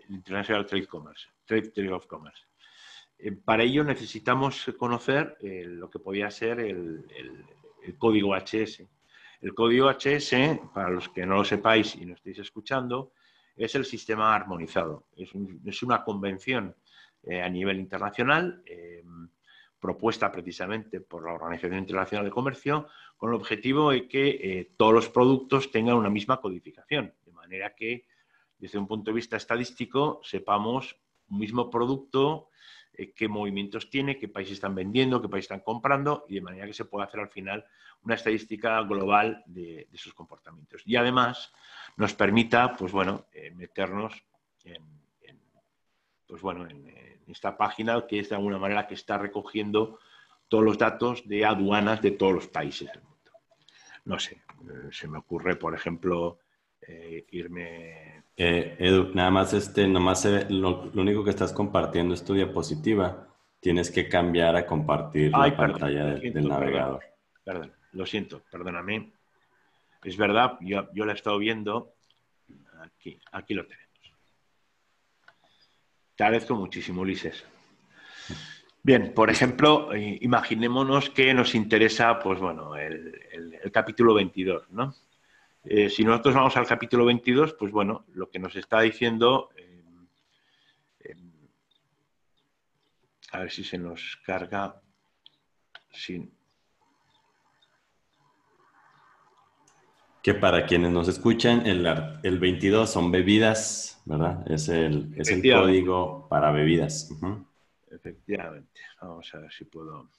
International 0.10 0.66
Trade 0.66 0.88
Commerce, 0.88 1.28
Trade, 1.46 1.72
Trade 1.72 1.92
of 1.92 2.08
Commerce. 2.08 2.48
Eh, 3.20 3.32
para 3.32 3.64
ello 3.64 3.84
necesitamos 3.84 4.66
conocer 4.78 5.38
eh, 5.42 5.64
lo 5.66 5.90
que 5.90 6.00
podía 6.00 6.30
ser 6.30 6.60
el, 6.60 7.06
código 7.98 8.36
HS. 8.36 8.84
El 9.42 9.54
código 9.54 9.90
HS, 9.90 10.60
para 10.74 10.90
los 10.90 11.10
que 11.10 11.26
no 11.26 11.36
lo 11.36 11.46
sepáis 11.46 11.96
y 11.96 12.06
no 12.06 12.14
estéis 12.14 12.40
escuchando, 12.40 13.14
es 13.56 13.74
el 13.76 13.86
sistema 13.86 14.36
armonizado. 14.36 15.06
Es, 15.16 15.84
una 15.84 16.04
convención 16.04 16.76
eh, 17.24 17.42
a 17.42 17.50
nivel 17.50 17.80
internacional 17.80 18.64
propuesta 19.80 20.32
precisamente 20.32 21.02
por 21.02 21.24
la 21.24 21.34
Organización 21.34 21.80
Internacional 21.80 22.26
de 22.26 22.32
Comercio 22.32 22.88
con 23.16 23.30
el 23.30 23.36
objetivo 23.36 23.92
de 23.92 24.08
que 24.08 24.72
todos 24.76 24.94
los 24.94 25.10
productos 25.10 25.72
tengan 25.72 25.96
una 25.96 26.10
misma 26.10 26.42
codificación, 26.42 27.14
de 27.24 27.32
manera 27.32 27.76
que 27.76 28.06
desde 28.58 28.78
un 28.78 28.88
punto 28.88 29.12
de 29.12 29.16
vista 29.16 29.38
estadístico 29.38 30.20
sepamos 30.24 30.98
un 31.30 31.40
mismo 31.40 31.70
producto 31.70 32.50
eh, 32.94 33.14
qué 33.14 33.28
movimientos 33.28 33.90
tiene, 33.90 34.18
qué 34.18 34.28
países 34.28 34.54
están 34.54 34.74
vendiendo, 34.74 35.22
qué 35.22 35.30
países 35.30 35.52
están 35.52 35.62
comprando 35.62 36.26
y 36.28 36.36
de 36.36 36.42
manera 36.42 36.66
que 36.66 36.74
se 36.74 36.86
pueda 36.86 37.06
hacer 37.06 37.20
al 37.20 37.30
final 37.30 37.66
una 38.02 38.16
estadística 38.16 38.82
global 38.82 39.44
de, 39.46 39.88
sus 39.94 40.14
comportamientos. 40.14 40.82
Y 40.86 40.96
además 40.96 41.54
nos 41.96 42.14
permita, 42.14 42.76
pues 42.76 42.92
bueno, 42.92 43.26
eh, 43.34 43.52
meternos 43.52 44.24
en, 44.64 44.84
pues 46.26 46.42
bueno, 46.42 46.68
en, 46.68 46.88
esta 47.28 47.58
página 47.58 48.08
que 48.08 48.20
es 48.20 48.30
de 48.30 48.36
alguna 48.36 48.58
manera 48.58 48.88
que 48.88 48.94
está 48.94 49.18
recogiendo 49.18 50.00
todos 50.48 50.64
los 50.64 50.78
datos 50.78 51.28
de 51.28 51.46
aduanas 51.46 52.02
de 52.02 52.12
todos 52.12 52.34
los 52.34 52.48
países 52.48 52.88
del 52.88 53.04
mundo. 53.04 53.32
No 54.06 54.18
sé, 54.18 54.42
eh, 54.62 54.90
se 54.92 55.10
me 55.10 55.18
ocurre, 55.18 55.58
por 55.58 55.76
ejemplo, 55.76 56.40
irme 57.32 58.18
eh, 58.40 58.76
Edu, 58.78 59.12
nada 59.16 59.32
más 59.32 59.52
este, 59.54 59.88
nomás 59.88 60.24
lo, 60.50 60.92
único 60.94 61.24
que 61.24 61.32
estás 61.32 61.52
compartiendo 61.52 62.14
es 62.14 62.24
tu 62.24 62.36
diapositiva. 62.36 63.28
Tienes 63.60 63.90
que 63.90 64.08
cambiar 64.08 64.56
a 64.56 64.68
compartir 64.68 65.32
la 65.32 65.58
pantalla 65.58 66.06
del, 66.06 66.48
navegador. 66.48 67.04
Perdón, 67.44 67.74
lo 67.94 68.06
siento, 68.06 68.44
perdóname. 68.52 69.12
Es 70.04 70.16
verdad, 70.16 70.60
yo, 70.62 70.88
yo 70.94 71.06
la 71.06 71.14
he 71.14 71.16
estado 71.16 71.40
viendo. 71.40 71.96
Aquí, 72.80 73.20
aquí 73.32 73.56
lo 73.56 73.66
tenemos. 73.66 73.88
Te 76.16 76.24
agradezco 76.24 76.54
muchísimo, 76.56 77.02
Ulises. 77.02 77.44
Bien, 78.84 79.14
por 79.16 79.32
ejemplo, 79.32 79.94
eh, 79.94 80.20
imaginémonos 80.22 81.10
que 81.10 81.34
nos 81.34 81.56
interesa, 81.56 82.20
pues 82.20 82.40
bueno, 82.40 82.76
el, 82.76 83.20
el 83.64 83.72
capítulo 83.72 84.14
22, 84.14 84.70
¿no? 84.70 84.94
Eh, 85.70 85.90
si 85.90 86.06
nosotros 86.06 86.34
vamos 86.34 86.56
al 86.56 86.66
capítulo 86.66 87.04
22, 87.04 87.54
pues 87.54 87.74
bueno, 87.74 88.06
lo 88.14 88.30
que 88.30 88.40
nos 88.40 88.56
está 88.56 88.80
diciendo, 88.82 89.50
eh, 89.58 89.84
eh, 91.02 91.16
a 93.32 93.40
ver 93.40 93.52
si 93.52 93.66
se 93.66 93.78
nos 93.78 94.18
carga 94.26 94.82
sin... 95.92 96.32
Que 100.24 100.34
para 100.34 100.66
quienes 100.66 100.92
nos 100.92 101.10
escuchan, 101.10 101.66
el, 101.68 102.40
22 102.40 102.90
son 102.90 103.12
bebidas, 103.12 104.02
¿verdad? 104.06 104.50
Es 104.50 104.70
el, 104.70 105.14
es 105.18 105.30
el 105.30 105.42
código 105.42 106.28
para 106.30 106.52
bebidas. 106.52 107.10
Efectivamente. 107.92 108.82
Vamos 109.02 109.34
a 109.36 109.40
ver 109.40 109.52
si 109.52 109.66
puedo... 109.66 110.10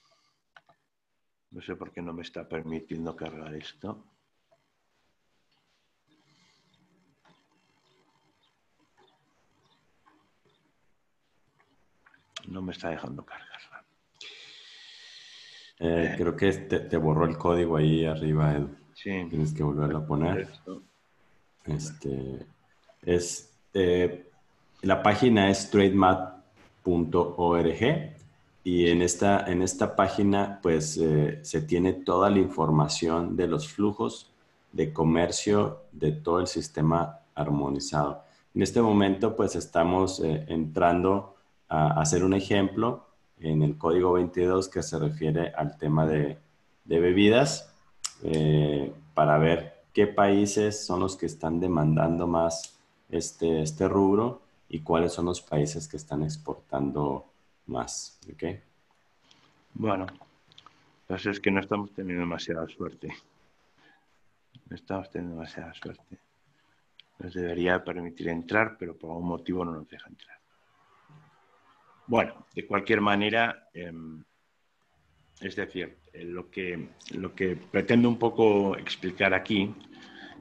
No 1.51 1.61
sé 1.61 1.75
por 1.75 1.91
qué 1.91 2.03
no 2.03 2.13
me 2.13 2.21
está 2.21 2.47
permitiendo 2.47 3.15
cargar 3.15 3.53
esto. 3.55 4.03
No 12.49 12.61
me 12.61 12.73
está 12.73 12.89
dejando 12.89 13.23
cargarla. 13.23 13.85
Eh, 15.79 16.15
creo 16.17 16.35
que 16.35 16.51
te, 16.51 16.97
borró 16.97 17.25
el 17.25 17.37
código 17.37 17.77
ahí 17.77 18.05
arriba, 18.05 18.53
Edu. 18.53 18.69
Sí. 18.93 19.25
Tienes 19.29 19.53
que 19.53 19.63
volverlo 19.63 19.99
a 19.99 20.05
poner. 20.05 20.49
Este, 21.65 22.45
es, 23.03 23.53
eh, 23.73 24.29
la 24.81 25.01
página 25.01 25.49
es 25.49 25.69
trademat.org 25.69 26.43
y 28.63 28.89
en 28.89 29.01
esta, 29.01 29.45
en 29.49 29.61
esta 29.61 29.95
página 29.95 30.59
pues 30.61 30.97
eh, 30.97 31.39
se 31.43 31.61
tiene 31.61 31.93
toda 31.93 32.29
la 32.29 32.39
información 32.39 33.37
de 33.37 33.47
los 33.47 33.69
flujos 33.69 34.33
de 34.73 34.91
comercio 34.91 35.83
de 35.93 36.11
todo 36.11 36.41
el 36.41 36.47
sistema 36.47 37.19
armonizado. 37.35 38.25
En 38.53 38.63
este 38.63 38.81
momento 38.81 39.33
pues 39.37 39.55
estamos 39.55 40.19
entrando 40.19 41.38
a 41.69 42.01
hacer 42.01 42.23
un 42.23 42.33
ejemplo 42.33 43.05
en 43.39 43.61
el 43.61 43.77
código 43.77 44.13
22 44.13 44.67
que 44.69 44.83
se 44.83 44.99
refiere 44.99 45.53
al 45.55 45.77
tema 45.77 46.05
de, 46.05 46.37
bebidas 46.85 47.73
eh, 48.23 48.91
para 49.13 49.37
ver 49.37 49.83
qué 49.93 50.07
países 50.07 50.85
son 50.85 50.99
los 50.99 51.15
que 51.15 51.27
están 51.27 51.59
demandando 51.59 52.27
más 52.27 52.77
este, 53.09 53.61
este 53.61 53.87
rubro 53.87 54.41
y 54.67 54.79
cuáles 54.79 55.13
son 55.13 55.25
los 55.25 55.41
países 55.41 55.87
que 55.87 55.97
están 55.97 56.23
exportando 56.23 57.25
más. 57.67 58.19
¿okay? 58.33 58.61
Bueno, 59.73 60.07
pues 61.07 61.25
es 61.25 61.39
que 61.39 61.51
no 61.51 61.59
estamos 61.59 61.93
teniendo 61.93 62.21
demasiada 62.21 62.67
suerte. 62.67 63.09
No 64.69 64.75
estamos 64.75 65.09
teniendo 65.09 65.35
demasiada 65.35 65.73
suerte. 65.73 66.19
Nos 67.19 67.33
debería 67.33 67.83
permitir 67.83 68.29
entrar, 68.29 68.77
pero 68.77 68.95
por 68.95 69.11
algún 69.11 69.27
motivo 69.27 69.65
no 69.65 69.71
nos 69.71 69.87
deja 69.87 70.07
entrar. 70.07 70.38
Bueno, 72.09 72.47
de 72.55 72.65
cualquier 72.65 73.01
manera, 73.01 73.69
em, 73.71 74.23
es 75.41 75.55
decir, 75.55 75.99
eh, 76.11 76.23
lo, 76.23 76.49
que, 76.49 76.89
que 77.35 77.55
pretendo 77.55 78.09
un 78.09 78.17
poco 78.17 78.75
explicar 78.75 79.31
aquí 79.35 79.71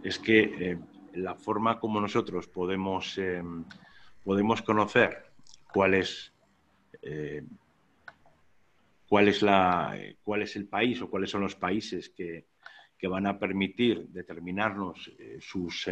es 0.02 0.18
que 0.18 0.40
eh, 0.40 0.78
la 1.12 1.34
forma 1.34 1.78
como 1.78 2.00
nosotros 2.00 2.48
podemos, 2.48 3.18
em, 3.18 3.66
podemos 4.24 4.62
conocer 4.62 5.26
cuál 5.70 5.92
es, 5.92 6.32
eh, 7.02 7.44
cuál, 9.06 9.28
es 9.28 9.42
la, 9.42 9.94
cuál 10.24 10.40
es 10.40 10.56
el 10.56 10.68
país 10.68 11.02
o 11.02 11.10
cuáles 11.10 11.28
son 11.28 11.42
los 11.42 11.54
países 11.54 12.08
que, 12.08 12.46
van 13.10 13.26
a 13.26 13.38
permitir 13.38 14.08
determinarnos 14.08 15.12
sus, 15.38 15.88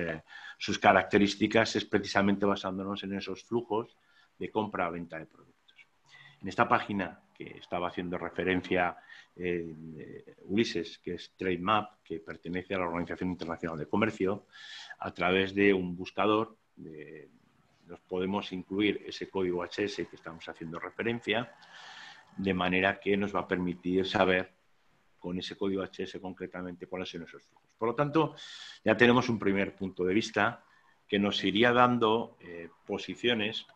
sus 0.59 0.79
características 0.79 1.77
es 1.77 1.85
precisamente 1.85 2.47
basándonos 2.47 3.05
en 3.05 3.13
esos 3.13 3.45
flujos 3.45 3.97
de 4.37 4.51
compra-venta 4.51 5.19
de 5.19 5.27
productos. 5.27 5.56
En 6.47 6.51
esta 6.51 6.69
página 6.69 7.21
que 7.35 7.59
estaba 7.59 7.89
haciendo 7.89 8.17
referencia 8.17 8.97
eh, 9.35 10.37
Ulises, 10.45 10.99
que 10.99 11.15
es 11.15 11.33
TradeMap, 11.37 12.05
que 12.05 12.21
pertenece 12.21 12.73
a 12.73 12.79
la 12.79 12.87
Organización 12.87 13.31
Internacional 13.31 13.77
de 13.77 13.89
Comercio, 13.89 14.47
a 15.01 15.13
través 15.13 15.57
de 15.57 15.75
un 15.75 15.97
buscador 15.97 16.57
nos 17.89 17.99
podemos 18.03 18.53
incluir 18.53 19.03
ese 19.05 19.29
código 19.29 19.65
HS 19.65 20.07
que 20.09 20.15
estamos 20.15 20.49
haciendo 20.49 20.79
referencia, 20.79 21.53
de 22.37 22.55
manera 22.55 23.01
que 23.01 23.17
nos 23.17 23.35
va 23.35 23.41
a 23.41 23.49
permitir 23.49 24.07
saber 24.07 24.53
con 25.19 25.37
ese 25.41 25.57
código 25.57 25.83
HS 25.83 26.21
concretamente 26.21 26.87
cuáles 26.87 27.09
son 27.09 27.25
esos 27.25 27.43
flujos. 27.43 27.75
Por 27.77 27.89
lo 27.89 27.95
tanto, 27.97 28.37
ya 28.85 28.97
tenemos 28.97 29.29
un 29.29 29.41
primer 29.41 29.75
punto 29.75 30.05
de 30.05 30.15
vista 30.15 30.65
que 31.09 31.19
nos 31.19 31.43
iría 31.43 31.73
dando 31.73 32.37
eh, 32.39 32.69
posiciones 32.87 33.67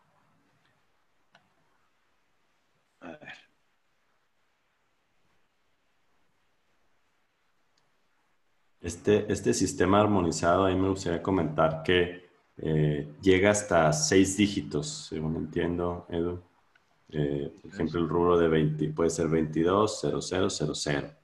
Este, 8.80 9.30
este 9.30 9.52
sistema 9.52 10.00
armonizado, 10.00 10.64
ahí 10.64 10.74
me 10.74 10.88
gustaría 10.88 11.22
comentar 11.22 11.82
que 11.82 12.30
eh, 12.56 13.12
llega 13.20 13.50
hasta 13.50 13.92
seis 13.92 14.36
dígitos, 14.36 15.06
según 15.08 15.36
entiendo, 15.36 16.06
Edu. 16.08 16.40
Eh, 17.10 17.52
por 17.60 17.70
ejemplo, 17.72 18.00
el 18.00 18.08
rubro 18.08 18.38
de 18.38 18.48
20 18.48 18.88
puede 18.90 19.10
ser 19.10 19.28
22, 19.28 20.06
0000. 20.20 21.16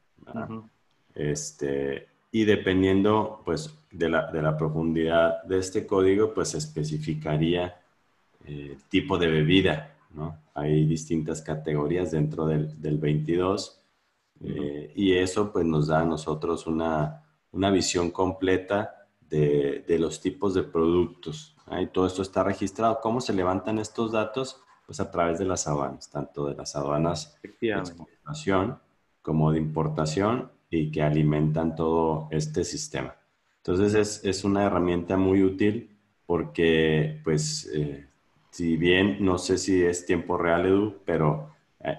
este, 1.14 2.08
y 2.30 2.44
dependiendo 2.44 3.40
pues, 3.44 3.74
de, 3.90 4.10
la, 4.10 4.30
de 4.30 4.42
la 4.42 4.56
profundidad 4.56 5.42
de 5.44 5.58
este 5.58 5.86
código, 5.86 6.34
pues 6.34 6.54
especificaría 6.54 7.80
el 8.44 8.72
eh, 8.72 8.78
tipo 8.90 9.16
de 9.16 9.28
bebida 9.28 9.95
hay 10.54 10.86
distintas 10.86 11.42
categorías 11.42 12.10
dentro 12.10 12.46
del, 12.46 12.98
22 12.98 13.80
eh, 14.40 14.92
y 14.94 15.14
eso 15.14 15.52
pues 15.52 15.64
nos 15.64 15.88
da 15.88 16.00
a 16.00 16.04
nosotros 16.04 16.66
una, 16.66 17.22
visión 17.52 18.10
completa 18.10 19.08
de, 19.20 19.84
los 19.98 20.20
tipos 20.20 20.54
de 20.54 20.62
productos. 20.62 21.56
Y 21.80 21.86
todo 21.88 22.06
esto 22.06 22.22
está 22.22 22.42
registrado. 22.44 23.00
¿Cómo 23.02 23.20
se 23.20 23.32
levantan 23.32 23.78
estos 23.78 24.12
datos? 24.12 24.60
Pues 24.86 25.00
a 25.00 25.10
través 25.10 25.38
de 25.38 25.44
las 25.44 25.66
aduanas, 25.66 26.10
tanto 26.10 26.46
de 26.46 26.54
las 26.54 26.76
aduanas 26.76 27.38
de 27.42 27.70
exportación 27.70 28.78
como 29.20 29.50
de 29.50 29.58
importación 29.58 30.52
y 30.70 30.90
que 30.92 31.02
alimentan 31.02 31.74
todo 31.74 32.28
este 32.30 32.64
sistema. 32.64 33.16
Entonces 33.58 34.22
es, 34.22 34.44
una 34.44 34.64
herramienta 34.64 35.16
muy 35.16 35.42
útil 35.42 35.98
porque 36.24 37.20
pues 37.24 37.68
eh, 37.74 38.05
si 38.56 38.78
bien 38.78 39.18
no 39.20 39.36
sé 39.36 39.58
si 39.58 39.82
es 39.82 40.06
tiempo 40.06 40.38
real, 40.38 40.64
Edu, 40.64 40.94
pero 41.04 41.50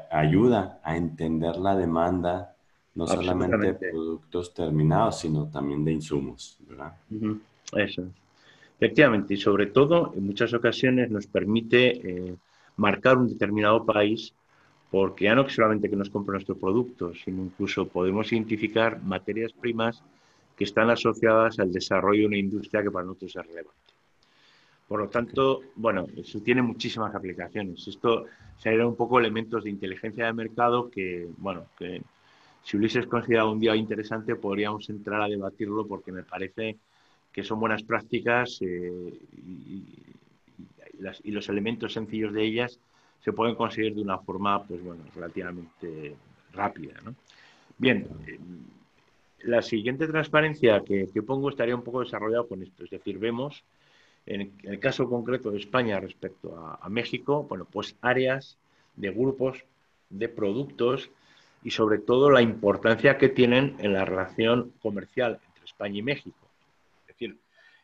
ayuda 0.10 0.80
a 0.84 0.98
entender 0.98 1.56
la 1.58 1.76
demanda, 1.76 2.56
no 2.96 3.06
solamente 3.06 3.58
de 3.58 3.74
productos 3.92 4.56
terminados, 4.56 5.20
sino 5.20 5.46
también 5.52 5.86
de 5.86 5.92
insumos, 5.92 6.58
¿verdad? 6.68 6.94
Eso. 7.76 8.10
Efectivamente, 8.80 9.36
y 9.36 9.38
sobre 9.38 9.68
todo, 9.68 10.14
en 10.16 10.26
muchas 10.26 10.52
ocasiones 10.52 11.12
nos 11.12 11.28
permite 11.28 11.90
eh, 11.90 12.36
marcar 12.78 13.20
un 13.20 13.28
determinado 13.28 13.86
país, 13.86 14.34
porque 14.90 15.26
ya 15.26 15.36
no 15.36 15.48
solamente 15.48 15.92
que 15.92 15.96
nos 15.96 16.10
compre 16.10 16.34
nuestros 16.34 16.58
productos, 16.58 17.22
sino 17.24 17.44
incluso 17.44 17.88
podemos 17.88 18.34
identificar 18.34 19.00
materias 19.04 19.54
primas 19.54 20.02
que 20.58 20.64
están 20.64 20.90
asociadas 20.90 21.60
al 21.60 21.72
desarrollo 21.72 22.22
de 22.22 22.28
una 22.28 22.38
industria 22.38 22.82
que 22.82 22.90
para 22.90 23.06
nosotros 23.06 23.36
es 23.36 23.46
relevante. 23.46 23.87
Por 24.88 25.02
lo 25.02 25.10
tanto, 25.10 25.62
bueno, 25.76 26.08
eso 26.16 26.40
tiene 26.42 26.62
muchísimas 26.62 27.14
aplicaciones. 27.14 27.88
Esto 27.88 28.26
serían 28.58 28.88
un 28.88 28.96
poco 28.96 29.20
elementos 29.20 29.64
de 29.64 29.70
inteligencia 29.70 30.26
de 30.26 30.34
mercado 30.34 30.90
que, 30.90 31.28
bueno, 31.38 31.66
que 31.78 32.02
si 32.64 32.78
hubieses 32.78 33.06
considerado 33.08 33.52
un 33.52 33.60
día 33.60 33.76
interesante 33.76 34.36
podríamos 34.36 34.90
entrar 34.90 35.22
a 35.22 35.28
debatirlo 35.28 35.88
porque 35.88 36.12
me 36.12 36.24
parece 36.24 36.78
que 37.32 37.44
son 37.44 37.60
buenas 37.60 37.84
prácticas 37.84 38.60
eh, 38.62 39.14
y, 39.38 39.86
los 41.26 41.48
elementos 41.48 41.94
sencillos 41.94 42.34
de 42.34 42.44
ellas 42.44 42.80
se 43.24 43.32
pueden 43.32 43.54
conseguir 43.54 43.94
de 43.94 44.02
una 44.02 44.18
forma, 44.18 44.64
pues 44.64 44.84
bueno, 44.84 45.04
relativamente 45.14 46.16
rápida, 46.54 46.96
¿no? 47.06 47.14
Bien, 47.78 48.08
eh, 48.26 48.40
la 49.44 49.62
siguiente 49.62 50.08
transparencia 50.08 50.82
que, 50.84 51.08
pongo 51.22 51.50
estaría 51.50 51.76
un 51.76 51.84
poco 51.84 52.00
desarrollado 52.00 52.48
con 52.48 52.64
esto, 52.64 52.84
es 52.84 52.90
decir, 52.90 53.20
vemos 53.20 53.64
en 54.28 54.54
el 54.64 54.80
caso 54.80 55.10
concreto 55.10 55.52
de 55.52 55.58
España 55.58 56.00
respecto 56.00 56.78
a, 56.82 56.90
México, 56.90 57.44
bueno, 57.44 57.66
pues 57.66 57.96
áreas 58.02 58.58
de 58.96 59.10
grupos, 59.10 59.64
de 60.10 60.28
productos 60.28 61.10
y 61.64 61.72
sobre 61.72 62.00
todo 62.00 62.30
la 62.30 62.42
importancia 62.42 63.18
que 63.18 63.30
tienen 63.30 63.76
en 63.80 63.94
la 63.94 64.06
relación 64.06 64.74
comercial 64.82 65.40
entre 65.48 65.66
España 65.66 66.00
y 66.00 66.02
México. 66.02 66.50
Es 67.02 67.08
decir, 67.08 67.38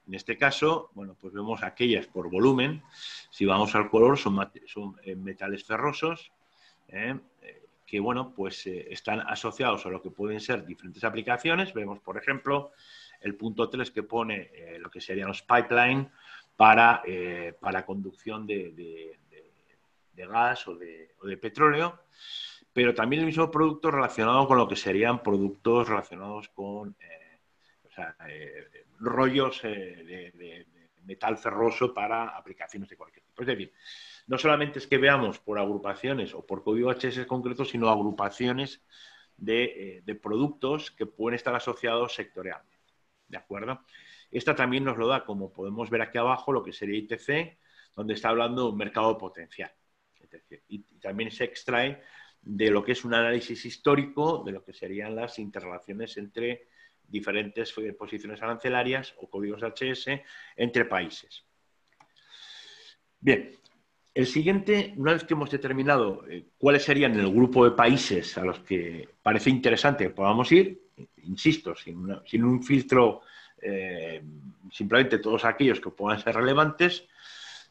en 0.05 0.13
este 0.13 0.37
caso, 0.37 0.89
bueno, 0.93 1.15
pues 1.19 1.33
vemos 1.33 1.63
aquellas 1.63 2.07
por 2.07 2.29
volumen. 2.29 2.83
Si 3.29 3.45
vamos 3.45 3.73
al 3.75 3.89
color, 3.89 4.17
son, 4.17 4.97
eh, 5.03 5.15
metales 5.15 5.63
ferrosos, 5.63 6.31
¿eh? 6.89 7.15
que, 7.85 7.99
bueno, 8.01 8.33
pues 8.35 8.67
eh, 8.67 8.87
están 8.89 9.21
asociados 9.21 9.85
a 9.85 9.89
lo 9.89 10.01
que 10.01 10.09
pueden 10.09 10.41
ser 10.41 10.65
diferentes 10.65 11.03
aplicaciones. 11.05 11.73
Vemos, 11.73 11.99
por 11.99 12.17
ejemplo, 12.17 12.71
el 13.23 13.35
punto 13.35 13.69
3 13.69 13.89
que 13.91 14.03
pone 14.03 14.51
lo 14.79 14.89
que 14.89 15.01
serían 15.01 15.29
los 15.29 15.41
pipeline 15.41 16.09
para, 16.55 17.01
eh, 17.05 17.53
para 17.59 17.85
conducción 17.85 18.45
de, 18.45 19.17
gas 20.15 20.67
o 20.67 20.75
de, 20.75 21.37
petróleo, 21.41 21.99
pero 22.71 22.93
también 22.93 23.21
el 23.21 23.25
mismo 23.25 23.51
producto 23.51 23.91
relacionado 23.91 24.47
con 24.47 24.57
lo 24.57 24.67
que 24.67 24.75
serían 24.75 25.21
productos 25.21 25.89
relacionados 25.89 26.49
con 26.49 26.95
eh, 26.99 27.39
eh, 28.27 28.85
rollos 28.99 29.61
de, 29.61 30.65
metal 31.05 31.37
ferroso 31.37 31.93
para 31.93 32.29
aplicaciones 32.29 32.87
de 32.87 32.95
cualquier 32.95 33.25
tipo. 33.25 33.41
Es 33.41 33.47
decir, 33.47 33.73
no 34.27 34.37
solamente 34.37 34.79
es 34.79 34.87
que 34.87 34.97
veamos 34.97 35.37
por 35.39 35.59
agrupaciones 35.59 36.33
o 36.33 36.45
por 36.45 36.63
código 36.63 36.93
HS 36.93 37.25
concreto, 37.25 37.65
sino 37.65 37.89
agrupaciones 37.89 38.81
de, 39.35 40.01
de 40.05 40.15
productos 40.15 40.91
que 40.91 41.05
pueden 41.05 41.35
estar 41.35 41.53
asociados 41.53 42.15
sectorialmente. 42.15 42.72
¿De 43.33 43.39
acuerdo? 43.39 43.81
Esta 44.29 44.53
también 44.53 44.83
nos 44.83 44.95
lo 44.95 45.07
da, 45.07 45.25
como 45.25 45.51
podemos 45.51 45.89
ver 45.89 46.03
aquí 46.03 46.19
abajo, 46.19 46.53
lo 46.53 46.61
que 46.61 46.71
sería 46.71 46.99
ITC, 46.99 47.57
donde 47.95 48.13
está 48.13 48.29
hablando 48.29 48.65
de 48.65 48.69
un 48.69 48.77
mercado 48.77 49.17
potencial. 49.17 49.71
Y, 50.69 50.83
también 51.01 51.31
se 51.31 51.45
extrae 51.45 52.03
de 52.43 52.69
lo 52.69 52.83
que 52.83 52.91
es 52.91 53.03
un 53.03 53.15
análisis 53.15 53.65
histórico 53.65 54.43
de 54.45 54.51
lo 54.51 54.63
que 54.63 54.71
serían 54.71 55.15
las 55.15 55.39
interrelaciones 55.39 56.15
entre 56.17 56.67
diferentes 57.07 57.73
posiciones 57.97 58.39
arancelarias 58.41 59.15
o 59.17 59.27
códigos 59.27 59.63
HS 59.63 60.21
entre 60.55 60.85
países. 60.85 61.43
Bien, 63.19 63.49
el 64.13 64.27
siguiente, 64.27 64.93
una 64.95 65.13
vez 65.13 65.23
que 65.23 65.33
hemos 65.33 65.49
determinado 65.49 66.23
eh, 66.29 66.45
cuáles 66.59 66.83
serían 66.83 67.19
el 67.19 67.31
grupo 67.31 67.65
de 67.65 67.71
países 67.71 68.37
a 68.37 68.45
los 68.45 68.59
que 68.59 69.09
parece 69.23 69.49
interesante 69.49 70.03
que 70.03 70.11
podamos 70.11 70.51
ir, 70.51 70.82
insisto, 71.23 71.75
sin, 71.75 72.43
un 72.43 72.63
filtro 72.63 73.21
eh, 73.65 74.21
simplemente 74.71 75.19
todos 75.19 75.45
aquellos 75.45 75.79
que 75.79 75.89
puedan 75.89 76.19
ser 76.19 76.35
relevantes, 76.35 77.07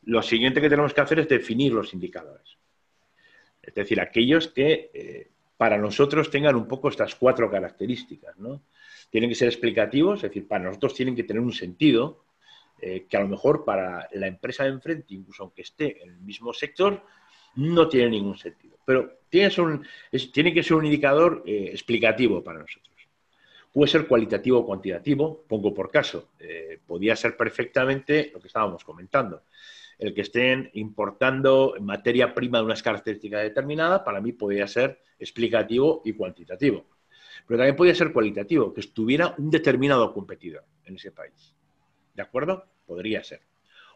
lo 0.05 0.23
siguiente 0.23 0.61
que 0.61 0.71
tenemos 0.71 0.95
que 0.95 1.01
hacer 1.01 1.21
es 1.21 1.29
definir 1.29 1.73
los 1.73 1.93
indicadores. 1.93 2.57
Es 3.63 3.75
decir, 3.75 4.01
aquellos 4.01 4.49
que 4.49 4.91
eh, 4.95 5.29
para 5.57 5.79
nosotros 5.79 6.31
tengan 6.31 6.57
un 6.57 6.67
poco 6.67 6.89
estas 6.89 7.15
cuatro 7.15 7.51
características. 7.51 8.37
¿no? 8.39 8.63
Tienen 9.11 9.29
que 9.29 9.37
ser 9.37 9.49
explicativos, 9.49 10.19
es 10.19 10.31
decir, 10.31 10.49
para 10.49 10.65
nosotros 10.65 10.95
tienen 10.95 11.15
que 11.15 11.25
tener 11.25 11.43
un 11.43 11.53
sentido 11.53 12.25
eh, 12.81 13.07
que 13.09 13.17
a 13.17 13.21
lo 13.21 13.29
mejor 13.29 13.65
para 13.65 14.09
la 14.13 14.27
empresa 14.27 14.65
de 14.65 14.71
enfrente, 14.71 15.15
incluso 15.15 15.45
aunque 15.45 15.63
esté 15.63 16.03
en 16.03 16.11
el 16.11 16.21
mismo 16.21 16.53
sector, 16.53 17.05
no 17.57 17.87
tiene 17.87 18.11
ningún 18.11 18.39
sentido. 18.39 18.79
Pero 18.85 19.19
tiene 19.29 19.51
que 20.55 20.63
ser 20.63 20.75
un 20.75 20.85
indicador 20.87 21.43
explicativo 21.47 22.43
para 22.43 22.61
nosotros. 22.61 22.91
Puede 23.73 23.91
ser 23.91 24.07
cualitativo 24.07 24.59
o 24.59 24.67
cuantitativo, 24.67 25.45
pongo 25.49 25.73
por 25.73 25.91
caso. 25.91 26.33
Eh, 26.39 26.79
podía 26.87 27.17
ser 27.17 27.37
perfectamente 27.39 28.31
lo 28.35 28.39
que 28.39 28.49
estábamos 28.49 28.85
comentando. 28.85 29.45
El 29.99 30.13
que 30.13 30.21
estén 30.21 30.71
importando 30.75 31.75
materia 31.81 32.35
prima 32.35 32.59
de 32.59 32.65
unas 32.65 32.83
características 32.83 33.43
determinadas, 33.43 34.03
para 34.03 34.21
mí 34.21 34.33
podría 34.33 34.67
ser 34.67 35.01
explicativo 35.19 36.03
y 36.05 36.13
cuantitativo. 36.13 36.85
Pero 37.47 37.59
también 37.59 37.77
podría 37.77 37.95
ser 37.95 38.13
cualitativo, 38.13 38.75
que 38.75 38.83
estuviera 38.83 39.35
un 39.39 39.51
determinado 39.51 40.13
competidor 40.13 40.65
en 40.85 40.97
ese 40.97 41.11
país. 41.11 41.55
¿De 42.15 42.23
acuerdo? 42.23 42.67
Podría 42.85 43.25
ser. 43.25 43.41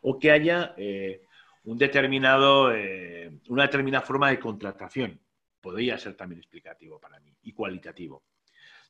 O 0.03 0.19
que 0.19 0.31
haya 0.31 0.75
eh, 0.79 1.23
un 1.65 1.77
determinado, 1.77 2.73
eh, 2.73 3.31
una 3.49 3.65
determinada 3.65 4.07
forma 4.07 4.31
de 4.31 4.41
contratación. 4.41 5.21
Podría 5.61 5.99
ser 5.99 6.15
también 6.15 6.39
explicativo 6.39 6.99
para 6.99 7.21
mí 7.21 7.37
y 7.43 7.53
cualitativo 7.53 8.23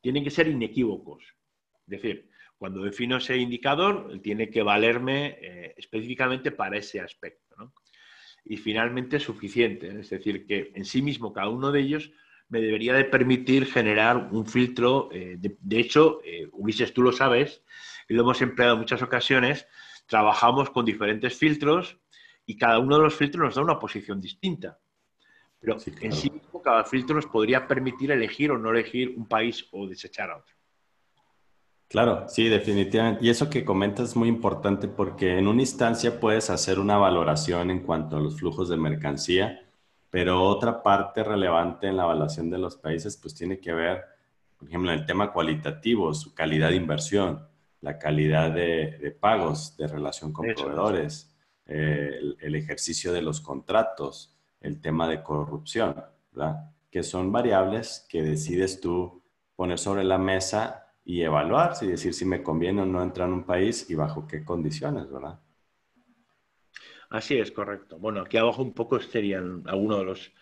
tienen 0.07 0.23
que 0.23 0.31
ser 0.31 0.47
inequívocos. 0.47 1.25
Es 1.81 2.01
decir, 2.01 2.31
cuando 2.57 2.85
defino 2.85 3.17
ese 3.17 3.39
indicador, 3.39 4.21
tiene 4.23 4.51
que 4.51 4.63
valerme 4.63 5.37
eh, 5.41 5.75
específicamente 5.77 6.53
para 6.53 6.79
ese 6.79 7.01
aspecto. 7.01 7.73
Y 8.45 8.57
finalmente 8.57 9.19
suficiente, 9.19 9.89
es 9.89 10.11
decir, 10.11 10.47
que 10.47 10.71
en 10.77 10.85
sí 10.85 11.03
mismo 11.03 11.33
cada 11.33 11.49
uno 11.49 11.73
de 11.73 11.81
ellos 11.81 12.13
me 12.49 12.61
debería 12.61 12.95
de 12.95 13.03
permitir 13.03 13.67
generar 13.67 14.29
un 14.31 14.47
filtro. 14.47 15.09
Eh, 15.11 15.39
de, 15.41 15.81
hecho, 15.81 16.21
eh, 16.25 16.49
Ulises, 16.53 16.95
tú 16.95 17.03
lo 17.03 17.11
sabes, 17.11 17.65
y 18.09 18.15
lo 18.15 18.23
hemos 18.23 18.41
empleado 18.43 18.75
en 18.75 18.83
muchas 18.83 19.03
ocasiones, 19.03 19.67
trabajamos 20.07 20.71
con 20.71 20.85
diferentes 20.85 21.37
filtros 21.37 21.99
y 22.47 22.57
cada 22.57 22.79
uno 22.79 22.99
de 22.99 23.03
los 23.03 23.15
filtros 23.17 23.45
nos 23.45 23.55
da 23.57 23.63
una 23.63 23.81
posición 23.81 24.21
distinta. 24.21 24.79
Pero 25.59 25.79
en 26.01 26.13
sí 26.13 26.31
cada 26.67 26.83
filtro 26.83 27.15
nos 27.15 27.27
podría 27.27 27.69
permitir 27.69 28.11
elegir 28.11 28.51
o 28.51 28.59
no 28.59 28.73
elegir 28.73 29.15
un 29.17 29.29
país 29.29 29.65
o 29.71 29.87
desechar 29.87 30.33
a 30.33 30.39
otro. 30.39 30.53
Claro, 31.87 32.29
sí, 32.29 32.49
definitivamente. 32.49 33.25
Y 33.25 33.31
eso 33.31 33.49
que 33.49 33.65
comentas 33.65 34.09
es 34.09 34.17
muy 34.17 34.29
importante 34.29 34.89
porque 34.89 35.39
en 35.39 35.47
una 35.47 35.63
instancia 35.63 36.19
puedes 36.19 36.51
hacer 36.51 36.81
una 36.81 36.99
valoración 36.99 37.71
en 37.71 37.85
cuanto 37.85 38.17
a 38.17 38.21
los 38.21 38.41
flujos 38.41 38.69
de 38.69 38.77
mercancía, 38.77 39.65
pero 40.11 40.43
otra 40.43 40.83
parte 40.83 41.23
relevante 41.23 41.87
en 41.87 41.97
la 41.97 42.03
evaluación 42.03 42.51
de 42.51 42.59
los 42.59 42.75
países 42.75 43.17
pues 43.17 43.37
tiene 43.37 43.61
que 43.61 43.73
ver, 43.73 44.03
por 44.59 44.67
ejemplo, 44.67 44.91
en 44.91 44.99
el 44.99 45.07
tema 45.07 45.33
cualitativo, 45.33 46.13
su 46.15 46.35
calidad 46.35 46.71
de 46.71 46.77
inversión, 46.77 47.47
la 47.81 47.97
calidad 47.97 48.51
de, 48.51 49.17
pagos, 49.21 49.77
de 49.77 49.87
relación 49.87 50.33
con 50.33 50.53
proveedores, 50.53 51.33
eh, 51.67 52.19
el 52.41 52.55
ejercicio 52.57 53.13
de 53.13 53.23
los 53.23 53.41
contratos 53.41 54.37
el 54.61 54.81
tema 54.81 55.09
de 55.09 55.23
corrupción, 55.23 55.95
Que 56.91 57.03
son 57.03 57.33
variables 57.33 58.07
que 58.09 58.23
decides 58.23 58.81
tú 58.81 59.23
poner 59.55 59.79
sobre 59.79 60.05
la 60.05 60.19
mesa 60.19 60.87
y 61.05 61.23
evaluar, 61.23 61.77
si 61.77 61.87
decir 61.87 62.13
si 62.13 62.25
me 62.25 62.43
conviene 62.43 62.83
o 62.83 62.87
no 62.87 63.03
entrar 63.03 63.29
en 63.29 63.35
un 63.35 63.45
país 63.45 63.89
y 63.89 63.95
bajo 63.95 64.27
qué 64.27 64.45
condiciones, 64.45 65.11
¿verdad? 65.11 65.39
Así 67.11 67.39
es, 67.39 67.53
correcto. 67.53 67.99
Bueno, 67.99 68.23
aquí 68.23 68.37
abajo 68.37 68.63
un 68.63 68.73
poco 68.73 68.99
serían 69.01 69.63
algunos 69.67 69.99
de 69.99 70.05
los, 70.05 70.33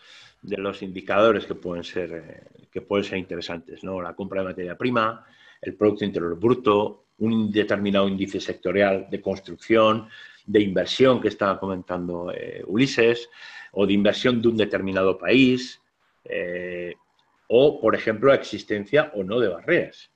de 0.43 0.57
los 0.57 0.83
indicadores 0.83 1.47
que 1.47 1.55
pueden, 1.55 1.85
ser, 1.85 2.13
eh, 2.13 2.67
que 2.71 2.81
pueden 2.81 3.05
ser 3.05 3.19
interesantes, 3.19 3.85
¿no? 3.85 4.01
La 4.01 4.15
compra 4.15 4.41
de 4.41 4.49
materia 4.49 4.77
prima, 4.77 5.25
el 5.61 5.75
Producto 5.75 6.05
Interior 6.05 6.39
Bruto, 6.39 7.09
un 7.19 7.53
determinado 7.53 8.09
índice 8.09 8.41
sectorial 8.41 9.09
de 9.11 9.21
construcción, 9.21 10.09
de 10.47 10.61
inversión 10.61 11.21
que 11.21 11.29
estaba 11.29 11.61
comentando 11.61 12.33
eh, 12.33 12.63
Ulises, 12.67 13.29
o 13.73 13.87
de 13.87 13.93
inversión 13.93 14.41
de 14.41 14.49
un 14.49 14.57
determinado 14.57 15.19
país, 15.19 15.81
eh, 16.25 16.95
o, 17.49 17.81
por 17.81 17.95
ejemplo, 17.95 18.29
la 18.29 18.37
existencia 18.37 19.13
o 19.15 19.23
no 19.23 19.39
de 19.39 19.49
barreras. 19.49 20.11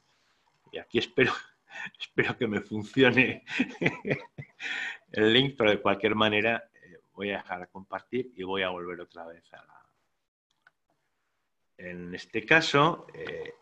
Y 0.73 0.79
aquí 0.79 0.99
espero, 0.99 1.33
espero 2.01 2.37
que 2.37 2.47
me 2.47 2.61
funcione 2.61 3.44
el 5.12 5.33
link, 5.33 5.55
pero 5.57 5.71
de 5.71 5.81
cualquier 5.81 6.14
manera 6.14 6.71
eh, 6.75 6.99
voy 7.12 7.31
a 7.31 7.38
dejar 7.38 7.61
de 7.61 7.66
compartir 7.68 8.33
y 8.35 8.42
voy 8.42 8.62
a 8.62 8.71
volver 8.71 9.01
otra 9.01 9.27
vez 9.27 9.53
a 9.53 9.57
la, 9.57 9.75
en 11.79 12.12
este 12.12 12.44
caso 12.44 13.07
eh, 13.14 13.55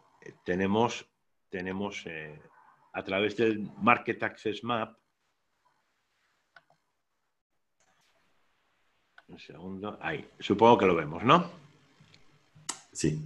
tenemos, 0.43 1.07
tenemos 1.51 2.07
a 2.95 3.05
través 3.05 3.37
del 3.37 3.71
Market 3.77 4.23
Access 4.23 4.65
Map, 4.65 4.97
un 9.29 9.39
segundo, 9.39 9.99
ahí, 10.01 10.27
supongo 10.39 10.79
que 10.79 10.87
lo 10.87 10.95
vemos, 10.95 11.23
¿no? 11.23 11.66
Sí. 12.97 13.21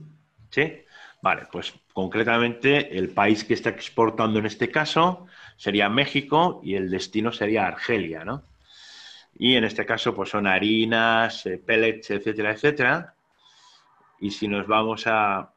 ¿Sí? 0.50 0.84
Vale, 1.22 1.46
pues 1.52 1.72
concretamente 1.92 2.98
el 2.98 3.10
país 3.10 3.44
que 3.44 3.54
está 3.54 3.70
exportando 3.70 4.40
en 4.40 4.46
este 4.46 4.68
caso 4.70 5.26
sería 5.56 5.88
México 5.88 6.60
y 6.64 6.74
el 6.74 6.90
destino 6.90 7.30
sería 7.30 7.66
Argelia, 7.68 8.24
¿no? 8.24 8.42
Y 9.38 9.54
en 9.56 9.64
este 9.64 9.86
caso 9.86 10.14
pues 10.14 10.30
son 10.30 10.46
harinas, 10.48 11.46
eh, 11.46 11.58
pellets, 11.58 12.10
etcétera, 12.10 12.52
etcétera. 12.52 13.14
Y 14.20 14.30
si 14.30 14.48
nos 14.48 14.66
vamos 14.66 15.04
a... 15.06 15.52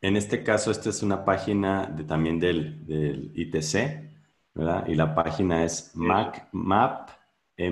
En 0.00 0.16
este 0.16 0.42
caso, 0.44 0.70
esta 0.70 0.90
es 0.90 1.02
una 1.02 1.24
página 1.24 1.86
de, 1.86 2.04
también 2.04 2.38
del, 2.38 2.86
del 2.86 3.32
ITC, 3.34 4.15
¿verdad? 4.56 4.86
Y 4.88 4.94
la 4.94 5.14
página 5.14 5.64
es 5.64 5.94
mac, 5.94 6.48
map, 6.52 7.10
eh, 7.58 7.70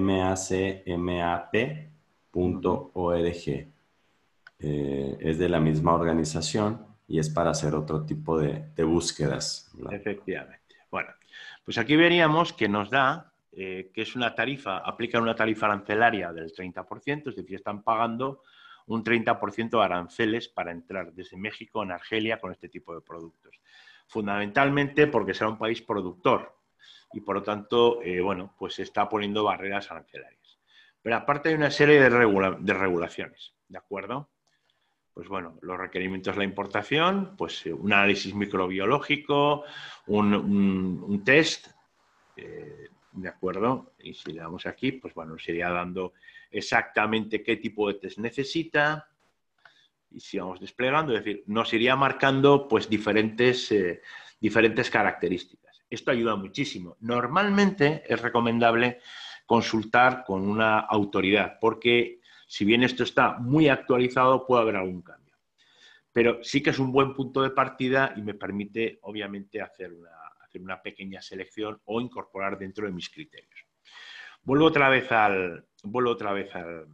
es 5.20 5.38
de 5.38 5.49
la 5.49 5.61
misma 5.61 5.94
organización 5.94 6.87
y 7.09 7.18
es 7.18 7.31
para 7.31 7.51
hacer 7.51 7.75
otro 7.75 8.05
tipo 8.05 8.38
de, 8.38 8.85
búsquedas. 8.85 9.73
Efectivamente. 9.90 10.77
Bueno, 10.90 11.11
pues 11.64 11.79
aquí 11.79 11.97
veríamos 11.97 12.53
que 12.53 12.68
nos 12.68 12.90
da 12.90 13.33
eh, 13.53 13.90
que 13.94 14.03
es 14.03 14.14
una 14.14 14.35
tarifa, 14.35 14.79
aplican 14.79 15.23
una 15.23 15.35
tarifa 15.35 15.64
arancelaria 15.66 16.33
del 16.33 16.53
30%, 16.53 17.31
es 17.31 17.37
decir, 17.37 17.57
están 17.57 17.83
pagando 17.83 18.42
un 18.87 19.03
30% 19.03 19.70
de 19.70 19.83
aranceles 19.83 20.49
para 20.49 20.70
entrar 20.70 21.14
desde 21.14 21.38
México 21.38 21.83
en 21.83 21.92
Argelia 21.92 22.38
con 22.40 22.53
este 22.53 22.68
tipo 22.68 22.94
de 22.94 23.01
productos. 23.01 23.59
Fundamentalmente 24.07 25.07
porque 25.07 25.33
será 25.33 25.49
un 25.49 25.57
país 25.57 25.81
productor 25.81 26.55
y 27.14 27.20
por 27.20 27.37
lo 27.37 27.42
tanto, 27.42 28.03
eh, 28.03 28.20
bueno, 28.20 28.53
pues 28.59 28.74
se 28.74 28.83
está 28.83 29.09
poniendo 29.09 29.44
barreras 29.44 29.90
arancelarias. 29.90 30.59
Pero 31.00 31.16
aparte 31.16 31.50
hay 31.50 31.55
una 31.55 31.70
serie 31.70 32.00
de, 32.00 32.09
regulaciones, 32.09 33.55
¿de 33.68 33.79
acuerdo? 33.79 34.29
pues 35.12 35.29
bueno, 35.29 35.57
los 35.62 35.79
requerimientos 35.79 36.35
de 36.35 36.38
la 36.38 36.44
importación, 36.44 37.37
pues 37.37 37.64
eh, 37.66 37.72
un 37.72 37.92
análisis 37.92 38.35
microbiológico, 38.35 39.62
un, 40.09 41.22
test, 41.24 41.68
eh, 42.37 42.88
¿de 43.12 43.29
acuerdo? 43.29 43.92
Y 44.00 44.14
si 44.14 44.33
le 44.33 44.40
damos 44.40 44.66
aquí, 44.66 44.90
pues 44.90 45.14
bueno, 45.14 45.35
nos 45.35 45.48
iría 45.48 45.70
dando 45.70 46.14
exactamente 46.50 47.44
qué 47.44 47.59
tipo 47.59 47.87
de 47.87 47.94
test 47.94 48.18
necesita. 48.18 49.09
Y 50.11 50.18
si 50.18 50.40
vamos 50.40 50.59
desplegando, 50.59 51.16
es 51.16 51.24
decir, 51.24 51.44
nos 51.46 51.72
iría 51.72 51.94
marcando 51.94 52.66
pues 52.66 52.90
diferentes, 52.90 53.72
diferentes 54.40 54.90
características. 54.90 55.63
Esto 55.95 56.11
ayuda 56.11 56.37
muchísimo. 56.37 56.97
Normalmente 57.01 58.03
es 58.07 58.21
recomendable 58.21 59.01
consultar 59.47 60.25
con 60.25 60.49
una 60.49 60.81
autoridad, 60.81 61.59
porque 61.61 62.21
si 62.47 62.65
bien 62.65 62.83
esto 62.83 63.03
está 63.03 63.39
muy 63.39 63.69
actualizado, 63.69 64.47
puede 64.47 64.63
haber 64.63 64.77
algún 64.77 65.03
cambio. 65.03 65.35
Pero 66.13 66.43
sí 66.43 66.63
que 66.63 66.71
es 66.71 66.79
un 66.79 66.93
buen 66.93 67.15
punto 67.15 67.43
de 67.43 67.51
partida 67.51 68.15
y 68.17 68.23
me 68.23 68.35
permite, 68.35 68.99
obviamente, 69.03 69.61
hacer 69.61 69.93
una, 69.93 70.11
hacer 70.41 70.63
una 70.63 70.81
pequeña 70.81 71.21
selección 71.21 71.81
o 71.85 72.01
incorporar 72.01 72.57
dentro 72.59 72.87
de 72.87 72.93
mis 72.93 73.11
criterios. 73.11 73.67
Vuelvo 74.43 74.67
otra 74.67 74.89
vez 74.89 75.11
al, 75.11 75.67
vuelvo 75.83 76.11
otra 76.11 76.33
vez 76.33 76.55
al, 76.55 76.87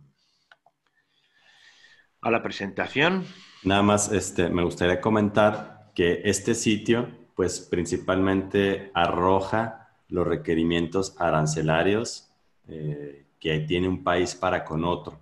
a 2.22 2.30
la 2.30 2.42
presentación. 2.42 3.24
Nada 3.62 3.82
más, 3.82 4.10
este, 4.12 4.48
me 4.48 4.62
gustaría 4.62 5.00
comentar 5.00 5.90
que 5.94 6.22
este 6.24 6.54
sitio, 6.54 7.19
pues 7.40 7.58
principalmente 7.58 8.90
arroja 8.92 9.88
los 10.10 10.26
requerimientos 10.26 11.16
arancelarios 11.18 12.30
eh, 12.68 13.24
que 13.38 13.60
tiene 13.60 13.88
un 13.88 14.04
país 14.04 14.34
para 14.34 14.62
con 14.62 14.84
otro 14.84 15.18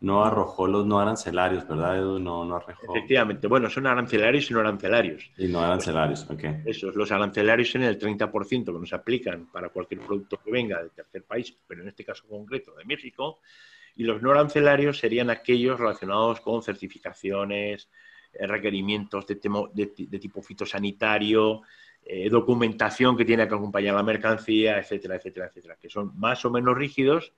no 0.00 0.24
arrojó 0.24 0.68
los 0.68 0.86
no 0.86 1.00
arancelarios, 1.00 1.66
¿verdad, 1.66 1.98
Edu? 1.98 2.20
No, 2.20 2.44
no 2.44 2.54
arrojó. 2.54 2.94
Efectivamente, 2.94 3.48
bueno, 3.48 3.68
son 3.68 3.88
arancelarios 3.88 4.48
y 4.48 4.54
no 4.54 4.60
arancelarios. 4.60 5.32
Y 5.36 5.48
no 5.48 5.60
arancelarios, 5.60 6.30
ok. 6.30 6.44
Esos, 6.66 6.94
los 6.94 7.10
arancelarios 7.10 7.72
son 7.72 7.82
el 7.82 7.98
30% 7.98 8.66
que 8.66 8.72
nos 8.72 8.92
aplican 8.92 9.46
para 9.46 9.70
cualquier 9.70 10.02
producto 10.02 10.38
que 10.44 10.52
venga 10.52 10.78
del 10.78 10.92
tercer 10.92 11.24
país, 11.24 11.52
pero 11.66 11.82
en 11.82 11.88
este 11.88 12.04
caso 12.04 12.28
concreto 12.28 12.76
de 12.76 12.84
México, 12.84 13.40
y 13.96 14.04
los 14.04 14.22
no 14.22 14.30
arancelarios 14.30 14.98
serían 14.98 15.30
aquellos 15.30 15.80
relacionados 15.80 16.40
con 16.40 16.62
certificaciones, 16.62 17.88
requerimientos 18.40 19.26
de, 19.26 19.36
de, 19.74 20.18
tipo 20.18 20.42
fitosanitario, 20.42 21.62
eh, 22.08 22.28
documentación 22.30 23.16
que 23.16 23.24
tiene 23.24 23.48
que 23.48 23.54
acompañar 23.54 23.94
la 23.94 24.02
mercancía, 24.02 24.78
etcétera, 24.78 25.16
etcétera, 25.16 25.46
etcétera, 25.46 25.76
que 25.80 25.88
son 25.88 26.16
más 26.18 26.44
o 26.44 26.50
menos 26.50 26.76
rígidos 26.76 27.32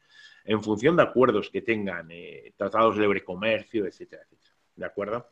en 0.44 0.62
función 0.62 0.96
de 0.96 1.02
acuerdos 1.02 1.50
que 1.50 1.62
tengan, 1.62 2.10
eh, 2.10 2.52
tratados 2.56 2.96
de 2.96 3.02
libre 3.02 3.24
comercio, 3.24 3.86
etcétera, 3.86 4.22
etcétera. 4.22 4.54
¿De 4.76 4.86
acuerdo? 4.86 5.30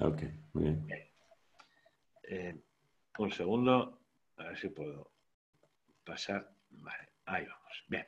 Ok, 0.00 0.22
muy 0.52 0.64
bien. 0.64 1.08
Eh, 2.24 2.56
un 3.18 3.30
segundo, 3.32 4.00
a 4.36 4.44
ver 4.44 4.58
si 4.58 4.68
puedo 4.68 5.10
pasar. 6.04 6.50
Vale, 6.70 7.08
ahí 7.26 7.46
vamos. 7.46 7.84
Bien. 7.88 8.06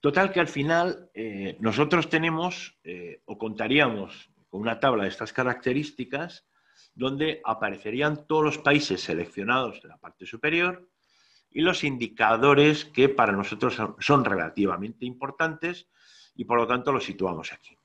Total 0.00 0.30
que 0.32 0.40
al 0.40 0.48
final 0.48 1.10
eh, 1.14 1.56
nosotros 1.60 2.08
tenemos 2.08 2.78
o 3.24 3.38
contaríamos 3.38 4.30
con 4.54 4.60
una 4.60 4.78
tabla 4.78 5.02
de 5.02 5.08
estas 5.08 5.32
características 5.32 6.46
donde 6.94 7.40
aparecerían 7.44 8.24
todos 8.28 8.44
los 8.44 8.58
países 8.58 9.00
seleccionados 9.00 9.80
en 9.82 9.88
la 9.88 9.98
parte 9.98 10.26
superior 10.26 10.88
y 11.50 11.60
los 11.60 11.82
indicadores 11.82 12.84
que 12.84 13.08
para 13.08 13.32
nosotros 13.32 13.76
son 13.98 14.24
relativamente 14.24 15.06
importantes 15.06 15.88
y 16.36 16.44
por 16.44 16.58
lo 16.58 16.68
tanto 16.68 16.92
los 16.92 17.02
situamos 17.02 17.52
aquí. 17.52 17.76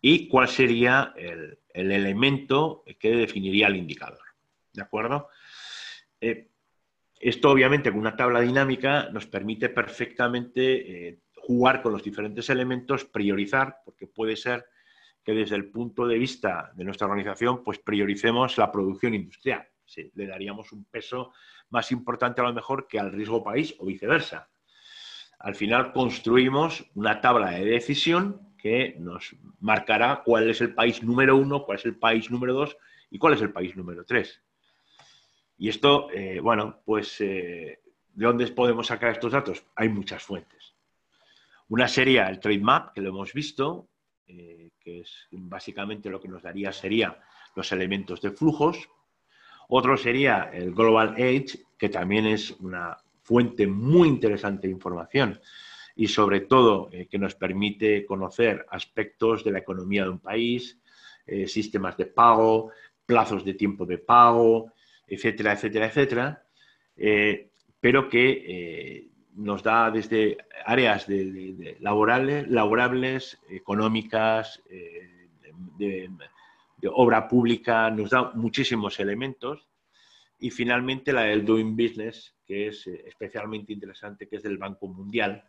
¿Y 0.00 0.26
cuál 0.26 0.48
sería 0.48 1.12
el, 1.14 1.58
elemento 1.74 2.84
que 2.98 3.10
definiría 3.10 3.66
el 3.66 3.76
indicador? 3.76 4.24
¿De 4.72 4.80
acuerdo? 4.80 5.28
Eh, 6.22 6.48
esto 7.20 7.50
obviamente 7.50 7.90
con 7.90 8.00
una 8.00 8.16
tabla 8.16 8.40
dinámica 8.40 9.10
nos 9.10 9.26
permite 9.26 9.68
perfectamente 9.68 11.08
eh, 11.08 11.18
jugar 11.36 11.82
con 11.82 11.92
los 11.92 12.02
diferentes 12.02 12.48
elementos, 12.48 13.04
priorizar, 13.04 13.82
porque 13.84 14.06
puede 14.06 14.36
ser 14.36 14.64
que 15.24 15.32
desde 15.32 15.56
el 15.56 15.70
punto 15.70 16.06
de 16.06 16.18
vista 16.18 16.72
de 16.74 16.84
nuestra 16.84 17.06
organización, 17.06 17.64
pues 17.64 17.78
prioricemos 17.78 18.58
la 18.58 18.70
producción 18.70 19.14
industrial. 19.14 19.66
le 20.14 20.26
daríamos 20.26 20.72
un 20.72 20.84
peso 20.84 21.32
más 21.70 21.90
importante 21.92 22.40
a 22.40 22.44
lo 22.44 22.52
mejor 22.52 22.86
que 22.86 22.98
al 22.98 23.12
riesgo 23.12 23.42
país 23.42 23.74
o 23.78 23.86
viceversa. 23.86 24.48
Al 25.38 25.54
final 25.54 25.92
construimos 25.92 26.84
una 26.94 27.20
tabla 27.20 27.50
de 27.52 27.64
decisión 27.64 28.54
que 28.58 28.96
nos 28.98 29.34
marcará 29.60 30.22
cuál 30.24 30.48
es 30.48 30.60
el 30.60 30.74
país 30.74 31.02
número 31.02 31.36
uno, 31.36 31.64
cuál 31.64 31.78
es 31.78 31.84
el 31.84 31.96
país 31.96 32.30
número 32.30 32.54
dos 32.54 32.76
y 33.10 33.18
cuál 33.18 33.34
es 33.34 33.42
el 33.42 33.52
país 33.52 33.76
número 33.76 34.04
tres. 34.04 34.42
Y 35.58 35.68
esto, 35.68 36.10
eh, 36.10 36.40
bueno, 36.40 36.80
pues 36.84 37.20
eh, 37.20 37.80
¿de 38.14 38.26
dónde 38.26 38.46
podemos 38.48 38.86
sacar 38.86 39.12
estos 39.12 39.32
datos? 39.32 39.64
Hay 39.76 39.88
muchas 39.88 40.22
fuentes. 40.22 40.74
Una 41.68 41.88
sería 41.88 42.28
el 42.28 42.40
Trade 42.40 42.58
Map, 42.58 42.92
que 42.92 43.00
lo 43.00 43.10
hemos 43.10 43.32
visto, 43.32 43.88
eh, 44.26 44.70
que 44.80 45.00
es 45.00 45.26
básicamente 45.30 46.08
lo 46.08 46.20
que 46.20 46.28
nos 46.28 46.42
daría 46.42 46.72
sería 46.72 47.18
los 47.54 47.70
elementos 47.72 48.20
de 48.22 48.30
flujos, 48.30 48.88
otro 49.68 49.96
sería 49.96 50.50
el 50.52 50.72
Global 50.72 51.14
Age, 51.14 51.58
que 51.78 51.88
también 51.88 52.26
es 52.26 52.50
una 52.52 52.96
fuente 53.22 53.66
muy 53.66 54.08
interesante 54.08 54.66
de 54.66 54.72
información 54.72 55.40
y 55.96 56.08
sobre 56.08 56.40
todo 56.40 56.88
eh, 56.92 57.06
que 57.06 57.18
nos 57.18 57.34
permite 57.34 58.04
conocer 58.04 58.64
aspectos 58.70 59.44
de 59.44 59.52
la 59.52 59.60
economía 59.60 60.04
de 60.04 60.10
un 60.10 60.20
país, 60.20 60.78
eh, 61.26 61.46
sistemas 61.46 61.96
de 61.96 62.06
pago, 62.06 62.72
plazos 63.06 63.44
de 63.44 63.54
tiempo 63.54 63.86
de 63.86 63.98
pago, 63.98 64.72
etcétera, 65.06 65.52
etcétera, 65.52 65.86
etcétera, 65.86 66.46
pero 67.80 68.08
que 68.08 69.10
nos 69.34 69.62
da 69.62 69.90
desde 69.90 70.38
áreas 70.64 71.06
laborales, 71.80 72.48
laborables, 72.48 73.38
económicas, 73.48 74.62
de, 75.78 76.10
obra 76.92 77.26
pública, 77.28 77.90
nos 77.90 78.10
da 78.10 78.32
muchísimos 78.34 79.00
elementos. 79.00 79.66
Y 80.38 80.50
finalmente 80.50 81.12
la 81.12 81.22
del 81.22 81.44
Doing 81.44 81.76
Business, 81.76 82.34
que 82.44 82.68
es 82.68 82.86
eh, 82.86 83.04
especialmente 83.06 83.72
interesante, 83.72 84.28
que 84.28 84.36
es 84.36 84.42
del 84.42 84.58
Banco 84.58 84.86
Mundial 84.88 85.42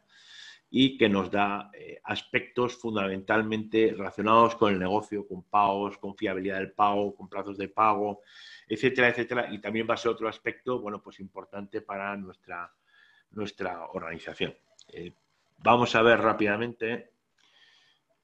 y 0.69 0.97
que 0.97 1.09
nos 1.09 1.29
da 1.29 1.69
eh, 1.73 1.99
aspectos 2.03 2.75
fundamentalmente 2.75 3.93
relacionados 3.95 4.55
con 4.55 4.73
el 4.73 4.79
negocio, 4.79 5.27
con 5.27 5.43
pagos, 5.43 5.97
con 5.97 6.15
fiabilidad 6.15 6.59
del 6.59 6.71
pago, 6.71 7.15
con 7.15 7.27
plazos 7.27 7.57
de 7.57 7.67
pago, 7.67 8.21
etcétera, 8.67 9.09
etcétera. 9.09 9.53
Y 9.53 9.59
también 9.59 9.87
va 9.89 9.95
a 9.95 9.97
ser 9.97 10.11
otro 10.11 10.27
aspecto, 10.27 10.79
bueno, 10.79 11.01
pues 11.01 11.19
importante 11.19 11.81
para 11.81 12.15
nuestra, 12.17 12.71
nuestra 13.35 13.85
organización. 13.87 14.55
Eh, 14.87 15.13
vamos 15.57 15.95
a 15.95 16.01
ver 16.01 16.19
rápidamente, 16.19 17.11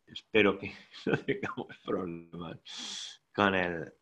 espero 0.07 0.57
que 0.57 0.73
no 1.05 1.17
tengamos 1.19 1.77
problemas 1.85 3.21
con 3.33 3.55
el, 3.55 3.93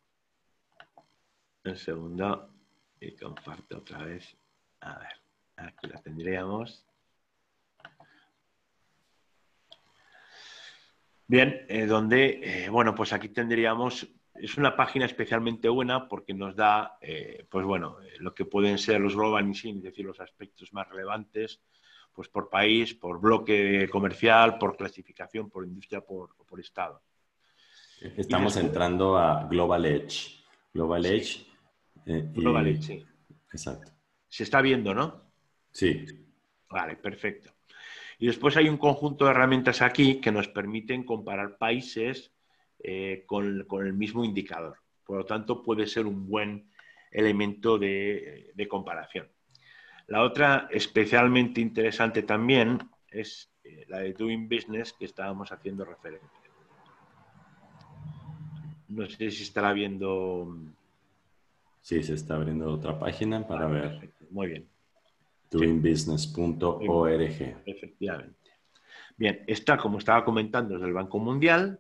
un 1.66 1.76
segundo 1.76 2.54
y 3.00 3.16
comparto 3.16 3.80
otra 3.80 4.04
vez. 4.04 4.38
A 4.82 5.00
ver, 5.00 5.14
aquí 5.58 5.88
la 5.88 6.02
tendríamos. 6.02 6.86
Bien, 11.28 11.66
eh, 11.70 11.86
donde, 11.86 12.66
eh, 12.66 12.70
bueno, 12.70 12.96
pues 12.96 13.14
aquí 13.14 13.30
tendríamos, 13.30 14.08
es 14.42 14.58
una 14.58 14.76
página 14.76 15.06
especialmente 15.06 15.70
buena 15.70 16.08
porque 16.08 16.34
nos 16.34 16.56
da, 16.56 16.98
eh, 17.02 17.46
pues 17.50 17.66
bueno, 17.66 17.98
lo 18.20 18.34
que 18.34 18.46
pueden 18.46 18.78
ser 18.78 19.02
los 19.02 19.16
global 19.16 19.46
insignias, 19.46 19.86
es 19.86 19.92
decir, 19.92 20.06
los 20.06 20.20
aspectos 20.20 20.74
más 20.74 20.88
relevantes, 20.90 21.62
pues 22.14 22.28
por 22.30 22.50
país, 22.50 22.94
por 22.94 23.20
bloque 23.20 23.88
comercial, 23.90 24.58
por 24.58 24.76
clasificación, 24.76 25.50
por 25.50 25.66
industria, 25.66 26.02
por, 26.02 26.36
por 26.36 26.60
estado. 26.60 27.02
Estamos 28.02 28.56
entrando 28.58 29.18
a 29.18 29.46
Global 29.46 29.86
Edge. 29.86 30.44
Global 30.74 31.06
Edge. 31.06 31.46
Global 32.06 32.68
Edge, 32.68 32.82
sí. 32.82 33.06
Exacto. 33.52 33.92
Se 34.28 34.44
está 34.44 34.62
viendo, 34.62 34.94
¿no? 34.94 35.22
Sí. 35.72 36.06
Vale, 36.70 36.96
perfecto. 36.96 37.52
Y 38.20 38.28
después 38.28 38.56
hay 38.58 38.70
un 38.70 38.78
conjunto 38.78 39.26
de 39.26 39.32
herramientas 39.32 39.82
aquí 39.82 40.20
que 40.22 40.32
nos 40.32 40.48
permiten 40.48 41.04
comparar 41.04 41.58
países 41.58 42.32
eh, 42.80 43.24
con, 43.26 43.66
el 43.86 43.94
mismo 43.94 44.24
indicador. 44.24 44.78
Por 45.06 45.18
lo 45.18 45.26
tanto, 45.26 45.64
puede 45.64 45.88
ser 45.88 46.06
un 46.06 46.28
buen 46.28 46.70
elemento 47.12 47.78
de, 47.78 48.54
comparación. 48.70 49.28
La 50.08 50.24
otra, 50.24 50.68
especialmente 50.72 51.62
interesante 51.62 52.24
también, 52.24 52.80
es 53.10 53.52
eh, 53.64 53.86
la 53.88 54.00
de 54.00 54.14
Doing 54.14 54.48
Business 54.48 54.94
que 54.94 55.06
estábamos 55.06 55.52
haciendo 55.52 55.86
referencia. 55.86 56.30
No 58.88 59.08
sé 59.08 59.30
si 59.30 59.44
estará 59.44 59.72
viendo. 59.74 60.58
Sí, 61.82 62.02
se 62.02 62.16
está 62.16 62.36
abriendo 62.36 62.72
otra 62.72 62.98
página 62.98 63.48
para 63.48 63.68
ver. 63.68 64.12
Muy 64.32 64.48
bien 64.48 64.68
doingbusiness.org. 65.52 67.62
Efectivamente. 67.66 68.36
Bien, 69.18 69.44
está, 69.48 69.78
como 69.78 69.98
estaba 69.98 70.24
comentando, 70.24 70.76
es 70.76 70.82
del 70.82 70.94
Banco 70.94 71.20
Mundial 71.20 71.80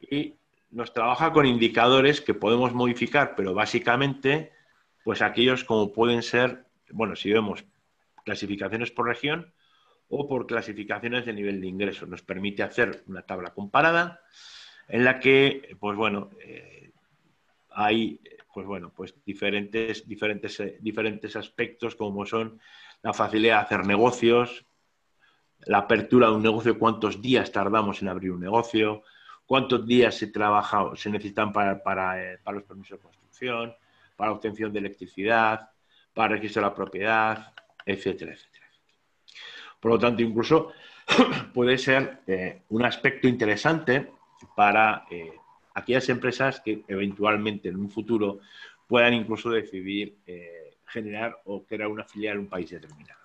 y 0.00 0.34
nos 0.70 0.92
trabaja 0.92 1.32
con 1.32 1.46
indicadores 1.46 2.20
que 2.20 2.34
podemos 2.34 2.72
modificar, 2.72 3.34
pero 3.36 3.54
básicamente, 3.54 4.52
pues 5.04 5.22
aquellos 5.22 5.64
como 5.64 5.92
pueden 5.92 6.22
ser, 6.22 6.64
bueno, 6.90 7.16
si 7.16 7.32
vemos 7.32 7.64
clasificaciones 8.24 8.90
por 8.90 9.06
región 9.06 9.52
o 10.08 10.28
por 10.28 10.46
clasificaciones 10.46 11.26
de 11.26 11.32
nivel 11.32 11.60
de 11.60 11.66
ingreso. 11.66 12.06
Nos 12.06 12.22
permite 12.22 12.62
hacer 12.62 13.02
una 13.06 13.22
tabla 13.22 13.52
comparada 13.52 14.20
en 14.88 15.04
la 15.04 15.20
que, 15.20 15.76
pues 15.80 15.96
bueno, 15.96 16.30
eh, 16.40 16.90
hay 17.70 18.20
pues 18.52 18.66
bueno, 18.66 18.92
pues 18.94 19.14
diferentes, 19.24 20.06
diferentes, 20.06 20.60
eh, 20.60 20.78
diferentes 20.80 21.36
aspectos 21.36 21.94
como 21.94 22.26
son 22.26 22.60
la 23.02 23.12
facilidad 23.12 23.58
de 23.58 23.62
hacer 23.62 23.86
negocios, 23.86 24.64
la 25.60 25.78
apertura 25.78 26.28
de 26.28 26.34
un 26.34 26.42
negocio, 26.42 26.78
cuántos 26.78 27.22
días 27.22 27.52
tardamos 27.52 28.02
en 28.02 28.08
abrir 28.08 28.32
un 28.32 28.40
negocio, 28.40 29.02
cuántos 29.50 29.84
días 29.84 30.14
se 30.14 30.28
trabaja, 30.28 30.94
se 30.94 31.10
necesitan 31.10 31.52
para, 31.52 31.72
eh, 32.22 32.38
para 32.38 32.58
los 32.58 32.64
permisos 32.64 33.00
de 33.00 33.02
construcción, 33.02 33.74
para 34.14 34.30
obtención 34.30 34.72
de 34.72 34.78
electricidad, 34.78 35.70
para 36.14 36.36
registro 36.36 36.62
de 36.62 36.68
la 36.68 36.74
propiedad, 36.76 37.52
etcétera, 37.84 38.30
etcétera. 38.30 38.66
Por 39.80 39.90
lo 39.90 39.98
tanto, 39.98 40.22
incluso 40.22 40.70
puede 41.52 41.78
ser 41.78 42.20
eh, 42.28 42.62
un 42.68 42.84
aspecto 42.84 43.26
interesante 43.26 44.12
para 44.54 45.04
aquellas 45.74 46.08
empresas 46.10 46.60
que 46.60 46.84
eventualmente 46.86 47.70
en 47.70 47.76
un 47.76 47.90
futuro 47.90 48.38
puedan 48.86 49.14
incluso 49.14 49.50
decidir 49.50 50.18
eh, 50.28 50.76
generar 50.86 51.40
o 51.46 51.64
crear 51.64 51.88
una 51.88 52.04
filial 52.04 52.34
en 52.34 52.40
un 52.42 52.48
país 52.48 52.70
determinado. 52.70 53.18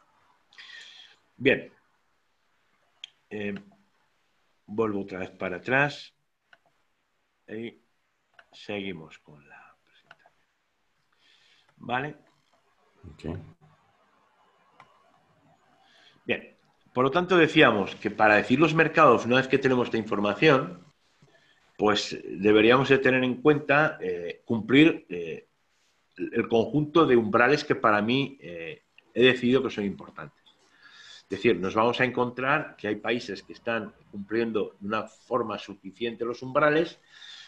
Bien, 1.38 1.72
eh, 3.30 3.54
vuelvo 4.66 5.02
otra 5.02 5.20
vez 5.20 5.30
para 5.30 5.58
atrás 5.58 6.15
y 7.48 7.82
seguimos 8.52 9.18
con 9.20 9.48
la 9.48 9.76
presentación. 9.84 10.34
¿Vale? 11.78 12.16
Bien, 16.26 16.56
por 16.94 17.04
lo 17.04 17.12
tanto 17.12 17.38
decíamos 17.38 17.96
que 17.96 18.10
para 18.12 18.36
decir 18.36 18.60
los 18.60 18.74
mercados, 18.74 19.26
una 19.26 19.38
vez 19.38 19.48
que 19.48 19.58
tenemos 19.58 19.88
esta 19.88 19.98
información, 19.98 20.84
pues 21.78 22.18
deberíamos 22.24 22.90
de 22.90 22.98
tener 22.98 23.24
en 23.24 23.42
cuenta 23.42 23.98
eh, 24.02 24.42
cumplir 24.46 25.06
eh, 25.10 25.48
el 26.18 26.48
conjunto 26.48 27.06
de 27.06 27.18
umbrales 27.18 27.64
que 27.64 27.76
para 27.76 28.02
mí 28.02 28.38
eh, 28.42 28.84
he 29.14 29.24
decidido 29.24 29.62
que 29.62 29.70
son 29.70 29.84
importantes. 29.84 30.44
Es 31.24 31.30
decir, 31.30 31.60
nos 31.60 31.76
vamos 31.76 32.00
a 32.00 32.06
encontrar 32.06 32.76
que 32.78 32.88
hay 32.88 32.96
países 32.96 33.44
que 33.44 33.54
están 33.54 33.94
cumpliendo 34.12 34.76
de 34.80 34.88
una 34.88 35.04
forma 35.04 35.58
suficiente 35.58 36.24
los 36.24 36.42
umbrales 36.44 37.00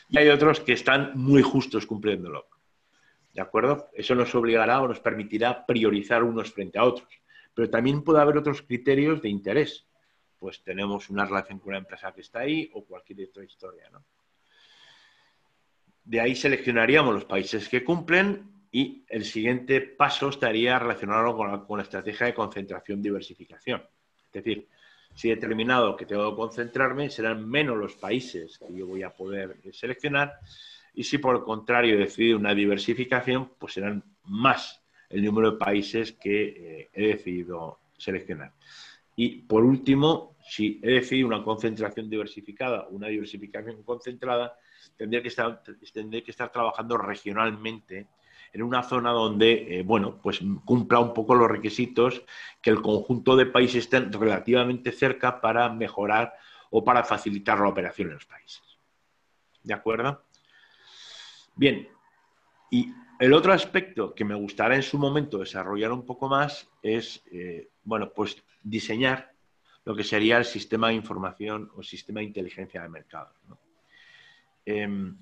y 0.10 0.18
hay 0.18 0.30
otros 0.30 0.60
que 0.62 0.74
están 0.74 1.12
muy 1.16 1.42
justos 1.42 1.86
cumpliéndolo. 1.86 2.48
¿De 3.34 3.42
acuerdo? 3.42 3.90
Eso 3.94 4.16
nos 4.16 4.34
obligará 4.34 4.82
o 4.82 4.88
nos 4.88 5.00
permitirá 5.00 5.66
priorizar 5.66 6.24
unos 6.24 6.52
frente 6.52 6.80
a 6.80 6.84
otros. 6.84 7.10
Pero 7.54 7.70
también 7.70 8.04
puede 8.04 8.22
haber 8.22 8.38
otros 8.38 8.62
criterios 8.62 9.22
de 9.22 9.30
interés. 9.30 9.86
Pues 10.40 10.64
tenemos 10.64 11.10
una 11.10 11.26
relación 11.26 11.60
con 11.60 11.70
una 11.70 11.80
empresa 11.80 12.12
que 12.14 12.22
está 12.22 12.40
ahí 12.40 12.70
o 12.74 12.86
cualquier 12.86 13.28
otra 13.30 13.44
historia, 13.44 13.90
¿no? 13.92 14.04
De 16.04 16.22
ahí 16.22 16.36
seleccionaríamos 16.36 17.14
los 17.14 17.26
países 17.26 17.68
que 17.68 17.84
cumplen 17.84 18.58
y 18.72 19.04
el 19.10 19.26
siguiente 19.26 19.82
paso 19.82 20.30
estaría 20.30 20.80
relacionado 20.80 21.36
con 21.36 21.78
la, 21.78 21.84
estrategia 21.84 22.28
de 22.28 22.34
concentración-diversificación. 22.34 23.84
Es 24.28 24.32
decir, 24.32 24.68
si 25.18 25.32
he 25.32 25.36
determinado 25.36 25.98
que 25.98 26.06
tengo 26.06 26.30
que 26.30 26.36
concentrarme, 26.36 27.10
serán 27.10 27.50
menos 27.50 27.76
los 27.76 27.96
países 27.96 28.60
que 28.60 28.72
yo 28.72 28.86
voy 28.86 29.02
a 29.02 29.10
poder 29.10 29.58
seleccionar 29.74 30.36
y 30.94 31.04
si 31.06 31.18
por 31.18 31.38
el 31.38 31.42
contrario 31.42 31.96
he 31.96 31.98
decidido 31.98 32.38
una 32.38 32.54
diversificación, 32.54 33.54
pues 33.58 33.74
serán 33.74 34.04
más 34.26 34.80
el 35.10 35.26
número 35.26 35.52
de 35.52 35.58
países 35.58 36.14
que 36.14 36.44
eh, 36.44 36.90
he 36.94 37.08
decidido 37.08 37.80
seleccionar. 37.98 38.54
Y 39.16 39.42
por 39.42 39.64
último, 39.64 40.36
si 40.48 40.80
he 40.84 40.92
decidido 40.92 41.30
una 41.30 41.44
concentración 41.44 42.12
diversificada, 42.12 42.88
una 42.90 43.08
diversificación 43.08 43.82
concentrada, 43.82 44.56
tendría 44.96 45.24
que 45.24 45.30
estar, 45.30 45.64
tendría 45.92 46.24
que 46.24 46.30
estar 46.30 46.52
trabajando 46.52 46.96
regionalmente 46.96 48.06
en 48.58 48.64
una 48.64 48.82
zona 48.82 49.12
donde, 49.12 49.80
eh, 49.80 49.84
bueno, 49.84 50.20
pues 50.22 50.42
cumpla 50.66 51.00
un 51.00 51.14
poco 51.14 51.36
los 51.36 51.48
requisitos 51.48 52.24
que 52.60 52.72
el 52.72 52.82
conjunto 52.82 53.36
de 53.36 53.46
países 53.46 53.84
estén 53.84 54.12
relativamente 54.12 54.92
cerca 54.92 55.40
para 55.40 55.70
mejorar 55.70 56.34
o 56.72 56.84
para 56.84 57.04
facilitar 57.04 57.60
la 57.60 57.68
operación 57.68 58.08
en 58.08 58.16
los 58.16 58.26
países. 58.26 58.64
¿De 59.62 59.76
acuerdo? 59.76 60.24
Bien, 61.56 61.88
y 62.72 62.92
el 63.20 63.34
otro 63.34 63.54
aspecto 63.54 64.16
que 64.16 64.26
me 64.26 64.34
gustaría 64.34 64.78
en 64.78 64.84
su 64.84 64.98
momento 64.98 65.38
desarrollar 65.38 65.92
un 65.92 66.04
poco 66.04 66.28
más 66.28 66.68
es, 66.82 67.24
eh, 67.32 67.70
bueno, 67.84 68.12
pues 68.12 68.44
diseñar 68.64 69.34
lo 69.86 69.96
que 69.96 70.04
sería 70.04 70.38
el 70.38 70.46
sistema 70.46 70.88
de 70.88 70.96
información 70.96 71.70
o 71.76 71.84
sistema 71.84 72.22
de 72.22 72.26
inteligencia 72.26 72.82
de 72.82 72.90
mercado. 72.90 73.34
Em, 74.66 75.16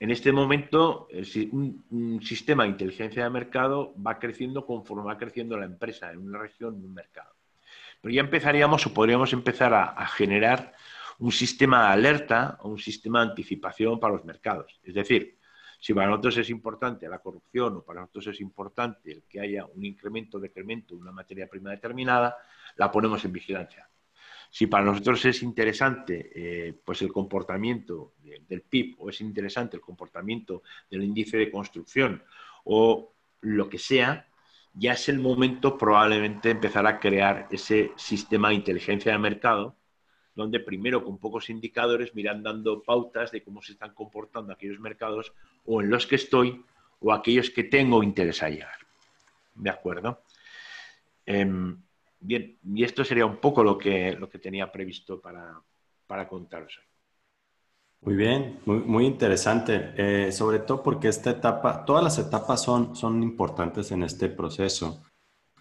en 0.00 0.10
este 0.10 0.32
momento, 0.32 1.08
un, 1.52 2.20
sistema 2.22 2.62
de 2.62 2.70
inteligencia 2.70 3.22
de 3.22 3.28
mercado 3.28 3.94
va 4.00 4.18
creciendo 4.18 4.64
conforme 4.64 5.04
va 5.04 5.18
creciendo 5.18 5.58
la 5.58 5.66
empresa 5.66 6.10
en 6.10 6.20
una 6.26 6.38
región, 6.38 6.76
en 6.76 6.86
un 6.86 6.94
mercado. 6.94 7.34
Pero 8.00 8.14
ya 8.14 8.22
empezaríamos 8.22 8.86
o 8.86 8.94
podríamos 8.94 9.34
empezar 9.34 9.74
a, 9.74 10.06
generar 10.06 10.72
un 11.18 11.30
sistema 11.30 11.82
de 11.82 11.92
alerta 11.92 12.56
o 12.62 12.70
un 12.70 12.78
sistema 12.78 13.22
de 13.22 13.30
anticipación 13.32 14.00
para 14.00 14.14
los 14.14 14.24
mercados. 14.24 14.80
Es 14.82 14.94
decir, 14.94 15.36
si 15.78 15.92
para 15.92 16.08
nosotros 16.08 16.38
es 16.38 16.48
importante 16.48 17.06
la 17.06 17.18
corrupción 17.18 17.76
o 17.76 17.82
para 17.82 18.00
nosotros 18.00 18.28
es 18.28 18.40
importante 18.40 19.12
el 19.12 19.24
que 19.24 19.40
haya 19.40 19.66
un 19.66 19.84
incremento 19.84 20.38
o 20.38 20.40
decremento 20.40 20.94
de 20.94 21.02
una 21.02 21.12
materia 21.12 21.46
prima 21.46 21.72
determinada, 21.72 22.38
la 22.76 22.90
ponemos 22.90 23.22
en 23.26 23.32
vigilancia. 23.32 23.86
Si 24.50 24.66
para 24.66 24.84
nosotros 24.84 25.24
es 25.24 25.42
interesante 25.42 26.30
eh, 26.34 26.74
pues 26.84 27.00
el 27.02 27.12
comportamiento 27.12 28.14
del 28.48 28.62
PIB 28.62 28.96
o 28.98 29.08
es 29.08 29.20
interesante 29.20 29.76
el 29.76 29.82
comportamiento 29.82 30.62
del 30.90 31.04
índice 31.04 31.36
de 31.36 31.50
construcción 31.50 32.22
o 32.64 33.12
lo 33.42 33.68
que 33.68 33.78
sea, 33.78 34.28
ya 34.74 34.92
es 34.92 35.08
el 35.08 35.20
momento 35.20 35.78
probablemente 35.78 36.50
empezar 36.50 36.86
a 36.86 36.98
crear 36.98 37.48
ese 37.50 37.92
sistema 37.96 38.48
de 38.48 38.56
inteligencia 38.56 39.12
de 39.12 39.18
mercado 39.18 39.76
donde 40.34 40.60
primero 40.60 41.04
con 41.04 41.18
pocos 41.18 41.50
indicadores 41.50 42.14
miran 42.14 42.42
dando 42.42 42.82
pautas 42.82 43.30
de 43.30 43.42
cómo 43.42 43.62
se 43.62 43.72
están 43.72 43.94
comportando 43.94 44.52
aquellos 44.52 44.80
mercados 44.80 45.32
o 45.64 45.80
en 45.82 45.90
los 45.90 46.06
que 46.06 46.16
estoy 46.16 46.64
o 47.00 47.12
aquellos 47.12 47.50
que 47.50 47.64
tengo 47.64 48.02
interés 48.02 48.42
a 48.42 48.48
llegar. 48.48 48.78
¿De 49.54 49.70
acuerdo? 49.70 50.22
Em, 51.26 51.82
bien, 52.20 52.58
y 52.64 52.84
esto 52.84 53.04
sería 53.04 53.26
un 53.26 53.38
poco 53.38 53.64
lo 53.64 53.76
que, 53.78 54.12
lo 54.12 54.28
que 54.28 54.38
tenía 54.38 54.70
previsto 54.70 55.20
para, 55.20 55.60
para 56.06 56.28
contaros. 56.28 56.78
Muy 58.02 58.14
bien, 58.14 58.60
muy, 58.64 58.78
muy 58.78 59.06
interesante, 59.06 59.92
eh, 59.96 60.32
sobre 60.32 60.60
todo 60.60 60.82
porque 60.82 61.08
esta 61.08 61.30
etapa, 61.30 61.84
todas 61.84 62.02
las 62.02 62.18
etapas 62.18 62.62
son, 62.62 62.96
son 62.96 63.22
importantes 63.22 63.90
en 63.90 64.02
este 64.02 64.28
proceso, 64.28 65.02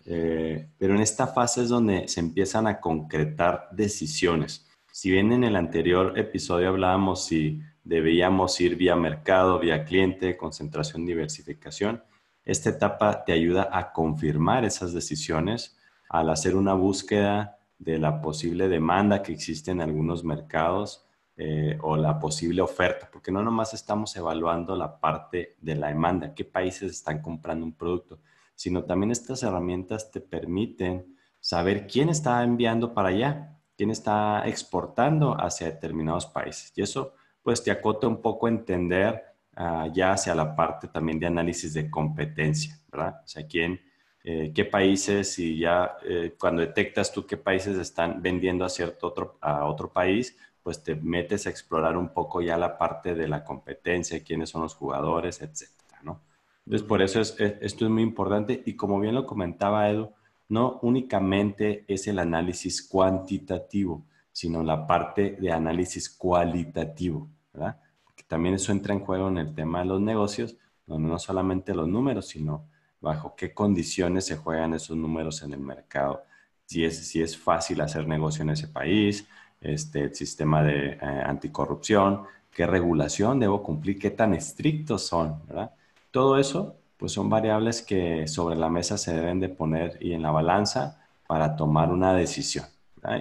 eh, 0.05 0.69
pero 0.77 0.95
en 0.95 1.01
esta 1.01 1.27
fase 1.27 1.63
es 1.63 1.69
donde 1.69 2.07
se 2.07 2.21
empiezan 2.21 2.65
a 2.67 2.79
concretar 2.79 3.67
decisiones. 3.71 4.65
Si 4.91 5.11
bien 5.11 5.33
en 5.33 5.43
el 5.43 5.55
anterior 5.55 6.17
episodio 6.17 6.69
hablábamos 6.69 7.25
si 7.25 7.61
debíamos 7.83 8.59
ir 8.61 8.75
vía 8.75 8.95
mercado, 8.95 9.59
vía 9.59 9.83
cliente, 9.83 10.37
concentración, 10.37 11.05
diversificación, 11.05 12.03
esta 12.45 12.69
etapa 12.69 13.25
te 13.25 13.33
ayuda 13.33 13.69
a 13.71 13.91
confirmar 13.91 14.63
esas 14.63 14.93
decisiones 14.93 15.77
al 16.09 16.29
hacer 16.29 16.55
una 16.55 16.73
búsqueda 16.73 17.57
de 17.77 17.97
la 17.97 18.21
posible 18.21 18.67
demanda 18.67 19.23
que 19.23 19.31
existe 19.31 19.71
en 19.71 19.81
algunos 19.81 20.23
mercados, 20.23 21.09
eh, 21.41 21.77
o 21.83 21.95
la 21.95 22.19
posible 22.19 22.61
oferta, 22.61 23.09
porque 23.09 23.31
no 23.31 23.41
nomás 23.41 23.73
estamos 23.73 24.13
evaluando 24.17 24.75
la 24.75 24.99
parte 24.99 25.55
de 25.61 25.73
la 25.73 25.87
demanda, 25.87 26.35
qué 26.35 26.43
países 26.43 26.91
están 26.91 27.21
comprando 27.21 27.63
un 27.63 27.71
producto, 27.71 28.19
sino 28.55 28.83
también 28.83 29.11
estas 29.11 29.41
herramientas 29.43 30.11
te 30.11 30.19
permiten 30.19 31.15
saber 31.39 31.87
quién 31.87 32.09
está 32.09 32.43
enviando 32.43 32.93
para 32.93 33.07
allá, 33.07 33.57
quién 33.77 33.89
está 33.89 34.45
exportando 34.49 35.33
hacia 35.39 35.67
determinados 35.67 36.25
países. 36.25 36.73
Y 36.75 36.81
eso 36.81 37.13
pues 37.41 37.63
te 37.63 37.71
acota 37.71 38.05
un 38.09 38.21
poco 38.21 38.49
entender 38.49 39.23
ah, 39.55 39.87
ya 39.93 40.11
hacia 40.11 40.35
la 40.35 40.53
parte 40.57 40.89
también 40.89 41.19
de 41.19 41.27
análisis 41.27 41.73
de 41.73 41.89
competencia, 41.89 42.77
¿verdad? 42.91 43.21
O 43.23 43.27
sea, 43.29 43.47
quién, 43.47 43.79
eh, 44.23 44.51
qué 44.53 44.65
países 44.65 45.39
y 45.39 45.59
ya 45.59 45.97
eh, 46.05 46.35
cuando 46.37 46.61
detectas 46.61 47.11
tú 47.11 47.25
qué 47.25 47.37
países 47.37 47.77
están 47.77 48.21
vendiendo 48.21 48.65
a 48.65 48.69
cierto 48.69 49.07
otro, 49.07 49.37
a 49.41 49.65
otro 49.65 49.91
país, 49.91 50.37
pues 50.61 50.83
te 50.83 50.95
metes 50.95 51.47
a 51.47 51.49
explorar 51.49 51.97
un 51.97 52.09
poco 52.09 52.41
ya 52.41 52.57
la 52.57 52.77
parte 52.77 53.15
de 53.15 53.27
la 53.27 53.43
competencia, 53.43 54.23
quiénes 54.23 54.49
son 54.49 54.63
los 54.63 54.75
jugadores, 54.75 55.41
etcétera, 55.41 56.01
¿no? 56.03 56.21
Entonces, 56.65 56.87
por 56.87 57.01
eso 57.01 57.21
es, 57.21 57.35
esto 57.39 57.85
es 57.85 57.91
muy 57.91 58.03
importante 58.03 58.61
y 58.65 58.75
como 58.75 58.99
bien 58.99 59.15
lo 59.15 59.25
comentaba 59.25 59.89
Edu, 59.89 60.11
no 60.49 60.79
únicamente 60.81 61.85
es 61.87 62.07
el 62.07 62.19
análisis 62.19 62.87
cuantitativo, 62.87 64.03
sino 64.31 64.63
la 64.63 64.85
parte 64.85 65.37
de 65.39 65.51
análisis 65.51 66.09
cualitativo, 66.09 67.29
¿verdad? 67.53 67.79
Porque 68.03 68.23
también 68.23 68.55
eso 68.55 68.71
entra 68.71 68.93
en 68.93 68.99
juego 68.99 69.29
en 69.29 69.37
el 69.37 69.55
tema 69.55 69.79
de 69.79 69.85
los 69.85 70.01
negocios, 70.01 70.57
donde 70.85 71.07
no 71.07 71.19
solamente 71.19 71.73
los 71.73 71.87
números, 71.87 72.27
sino 72.27 72.65
bajo 73.01 73.35
qué 73.35 73.53
condiciones 73.53 74.25
se 74.25 74.37
juegan 74.37 74.73
esos 74.73 74.97
números 74.97 75.41
en 75.43 75.53
el 75.53 75.59
mercado. 75.59 76.23
Si 76.65 76.83
es, 76.85 77.07
si 77.07 77.21
es 77.21 77.37
fácil 77.37 77.81
hacer 77.81 78.07
negocio 78.07 78.43
en 78.43 78.51
ese 78.51 78.67
país, 78.67 79.27
este, 79.61 80.03
el 80.03 80.15
sistema 80.15 80.63
de 80.63 80.93
eh, 80.93 80.99
anticorrupción, 81.01 82.23
qué 82.51 82.67
regulación 82.67 83.39
debo 83.39 83.63
cumplir, 83.63 83.99
qué 83.99 84.11
tan 84.11 84.33
estrictos 84.33 85.07
son, 85.07 85.41
¿verdad? 85.47 85.71
Todo 86.11 86.37
eso, 86.37 86.75
pues 86.97 87.11
son 87.11 87.29
variables 87.29 87.81
que 87.81 88.27
sobre 88.27 88.55
la 88.55 88.69
mesa 88.69 88.97
se 88.97 89.13
deben 89.13 89.39
de 89.39 89.49
poner 89.49 89.97
y 90.01 90.13
en 90.13 90.21
la 90.21 90.31
balanza 90.31 91.01
para 91.27 91.55
tomar 91.55 91.91
una 91.91 92.13
decisión. 92.13 92.65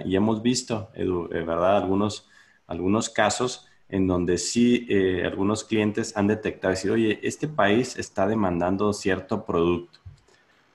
Y 0.05 0.15
hemos 0.15 0.41
visto, 0.41 0.89
Edu, 0.93 1.29
eh, 1.31 1.43
¿verdad? 1.43 1.77
Algunos, 1.77 2.27
algunos 2.67 3.09
casos 3.09 3.68
en 3.89 4.05
donde 4.05 4.37
sí 4.37 4.85
eh, 4.87 5.23
algunos 5.25 5.63
clientes 5.63 6.15
han 6.15 6.27
detectado, 6.27 6.71
decir, 6.71 6.91
oye, 6.91 7.19
este 7.23 7.47
país 7.47 7.97
está 7.97 8.27
demandando 8.27 8.93
cierto 8.93 9.45
producto, 9.45 9.99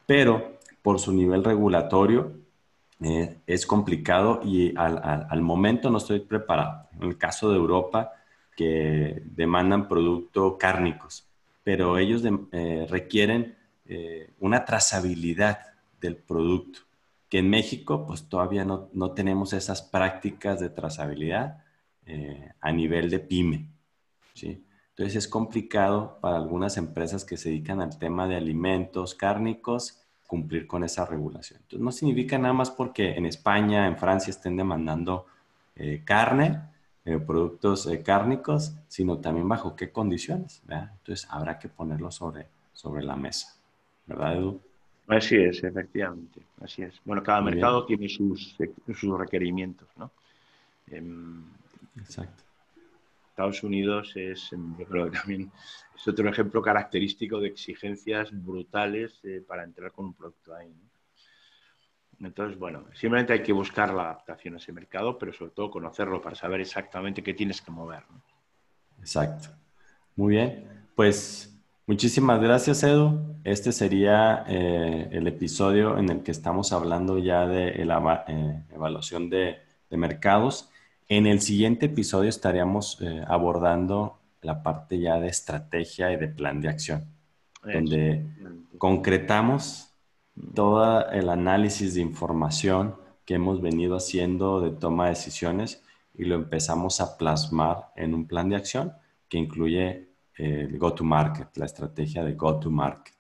pero 0.05 0.59
por 0.83 0.99
su 0.99 1.13
nivel 1.13 1.45
regulatorio 1.45 2.33
eh, 3.01 3.39
es 3.47 3.67
complicado 3.67 4.41
y 4.45 4.75
al, 4.77 5.43
momento 5.43 5.91
no 5.91 5.99
estoy 5.99 6.21
preparado. 6.21 6.89
En 7.01 7.05
el 7.05 7.17
caso 7.17 7.51
de 7.51 7.57
Europa, 7.57 8.13
que 8.57 9.23
demandan 9.25 9.89
productos 9.89 10.55
cárnicos, 10.59 11.27
pero 11.63 11.99
ellos 11.99 12.23
eh, 12.53 12.87
requieren 12.91 13.57
una 14.41 14.65
trazabilidad 14.65 15.59
del 16.01 16.17
producto, 16.17 16.81
que 17.29 17.41
en 17.41 17.51
México 17.51 18.07
pues 18.07 18.27
todavía 18.31 18.65
no, 18.65 18.89
no 18.95 19.13
tenemos 19.13 19.53
esas 19.53 19.83
prácticas 19.83 20.59
de 20.59 20.71
trazabilidad 20.71 21.64
a 22.61 22.73
nivel 22.73 23.11
de 23.11 23.19
pyme. 23.19 23.67
¿sí? 24.35 24.65
Entonces 24.91 25.17
es 25.17 25.29
complicado 25.29 26.19
para 26.21 26.37
algunas 26.37 26.77
empresas 26.77 27.25
que 27.25 27.37
se 27.37 27.49
dedican 27.49 27.81
al 27.81 27.99
tema 27.99 28.29
de 28.29 28.37
alimentos 28.37 29.15
cárnicos 29.15 30.05
cumplir 30.27 30.67
con 30.67 30.85
esa 30.85 31.05
regulación. 31.05 31.61
Entonces, 31.63 31.85
no 31.85 31.93
significa 31.93 32.39
nada 32.39 32.55
más 32.55 32.71
porque 32.71 33.15
en 33.15 33.27
España, 33.27 33.87
en 33.87 33.97
Francia 33.97 34.31
estén 34.31 34.57
demandando 34.57 35.27
eh, 35.77 36.03
carne, 36.05 36.61
eh, 37.05 37.19
productos 37.19 37.87
eh, 37.87 38.03
cárnicos, 38.03 38.75
sino 38.89 39.19
también 39.19 39.49
bajo 39.49 39.77
qué 39.77 39.91
condiciones. 39.91 40.63
Entonces, 40.69 41.27
habrá 41.31 41.59
que 41.59 41.69
ponerlo 41.69 42.11
sobre, 42.11 42.47
sobre 42.73 43.05
la 43.05 43.17
mesa. 43.17 43.55
¿Verdad, 44.07 44.37
Edu? 44.37 44.61
Así 45.09 45.37
es, 45.37 45.63
efectivamente. 45.63 46.41
Así 46.63 46.83
es. 46.83 46.95
Bueno, 47.05 47.23
cada 47.23 47.41
mercado 47.43 47.85
tiene 47.85 48.09
sus, 48.09 48.57
sus 48.95 49.19
requerimientos, 49.19 49.89
¿no? 49.97 50.11
Exacto. 51.97 52.45
Estados 53.31 53.63
Unidos 53.63 54.13
es, 54.15 54.51
yo 54.79 54.87
creo 54.87 55.11
que 55.11 55.19
también 55.19 55.51
es 55.95 56.07
otro 56.07 56.29
ejemplo 56.29 56.63
característico 56.63 57.41
de 57.41 57.49
exigencias 57.49 58.31
brutales 58.33 59.19
eh, 59.25 59.43
para 59.47 59.65
entrar 59.65 59.91
con 59.91 60.07
un 60.07 60.15
producto 60.15 60.55
ahí. 60.55 60.73
Entonces, 62.21 62.59
bueno, 62.59 62.85
simplemente 62.95 63.33
hay 63.33 63.43
que 63.43 63.53
buscar 63.53 63.93
la 63.93 64.05
adaptación 64.05 64.55
a 64.55 64.57
ese 64.59 64.73
mercado, 64.73 65.19
pero 65.19 65.33
sobre 65.33 65.51
todo 65.51 65.71
conocerlo 65.71 66.23
para 66.23 66.37
saber 66.37 66.61
exactamente 66.61 67.23
qué 67.23 67.35
tienes 67.35 67.61
que 67.61 67.71
mover. 67.71 68.05
Exacto. 69.01 69.49
Muy 70.17 70.35
bien. 70.35 70.87
Pues 70.95 71.61
muchísimas 71.87 72.41
gracias, 72.41 72.83
Edu. 72.85 73.37
Este 73.43 73.73
sería 73.73 74.45
eh, 74.49 75.09
el 75.11 75.27
episodio 75.27 75.99
en 75.99 76.09
el 76.09 76.23
que 76.23 76.31
estamos 76.31 76.73
hablando 76.73 77.19
ya 77.19 77.47
de 77.47 77.85
la 77.85 78.25
eh, 78.29 78.63
evaluación 78.73 79.29
de, 79.29 79.59
mercados. 79.91 80.71
En 81.09 81.27
el 81.27 81.41
siguiente 81.41 81.87
episodio 81.87 82.29
estaríamos 82.29 82.99
abordando 83.27 84.19
la 84.43 84.63
parte 84.63 84.99
ya 84.99 85.21
de 85.21 85.29
estrategia 85.29 86.13
y 86.13 86.17
de 86.17 86.29
plan 86.29 86.61
de 86.61 86.69
acción, 86.69 87.05
donde 87.63 88.27
concretamos 88.79 89.91
todo 90.55 91.09
el 91.11 91.29
análisis 91.29 91.95
de 91.95 92.01
información 92.01 92.97
que 93.25 93.35
hemos 93.35 93.61
venido 93.61 93.97
haciendo 93.97 94.61
de 94.61 94.71
toma 94.71 95.05
de 95.05 95.11
decisiones 95.11 95.83
y 96.15 96.25
lo 96.25 96.35
empezamos 96.35 97.01
a 97.01 97.17
plasmar 97.17 97.91
en 97.97 98.15
un 98.15 98.27
plan 98.27 98.49
de 98.49 98.57
acción 98.57 98.93
que 99.29 99.39
incluye 99.39 100.09
el 100.37 100.79
go-to-market, 100.79 101.57
la 101.57 101.67
estrategia 101.67 102.25
de 102.25 102.35
go-to-market. 102.35 103.15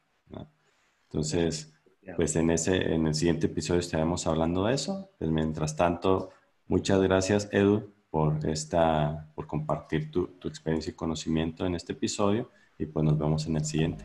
Entonces, 1.08 1.72
pues 2.16 2.34
en, 2.36 2.50
ese, 2.50 2.92
en 2.92 3.06
el 3.06 3.14
siguiente 3.14 3.46
episodio 3.46 3.80
estaremos 3.80 4.26
hablando 4.26 4.64
de 4.64 4.74
eso. 4.74 5.10
Pues 5.18 5.30
mientras 5.30 5.76
tanto, 5.76 6.30
muchas 6.68 7.00
gracias, 7.02 7.48
Edu, 7.52 7.92
por, 8.10 8.48
esta, 8.48 9.28
por 9.34 9.46
compartir 9.46 10.10
tu, 10.10 10.26
tu 10.38 10.48
experiencia 10.48 10.90
y 10.90 10.94
conocimiento 10.94 11.66
en 11.66 11.74
este 11.74 11.92
episodio 11.92 12.50
y 12.78 12.86
pues 12.86 13.04
nos 13.04 13.18
vemos 13.18 13.46
en 13.46 13.56
el 13.56 13.64
siguiente. 13.64 14.04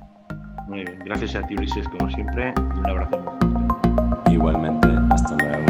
Muy 0.68 0.84
bien, 0.84 1.00
gracias 1.00 1.36
a 1.36 1.48
ti 1.48 1.56
Ulises 1.56 1.88
como 1.90 2.10
siempre 2.12 2.54
un 2.78 2.90
abrazo. 2.90 3.24
Igualmente, 4.32 4.88
hasta 5.10 5.36
luego. 5.38 5.69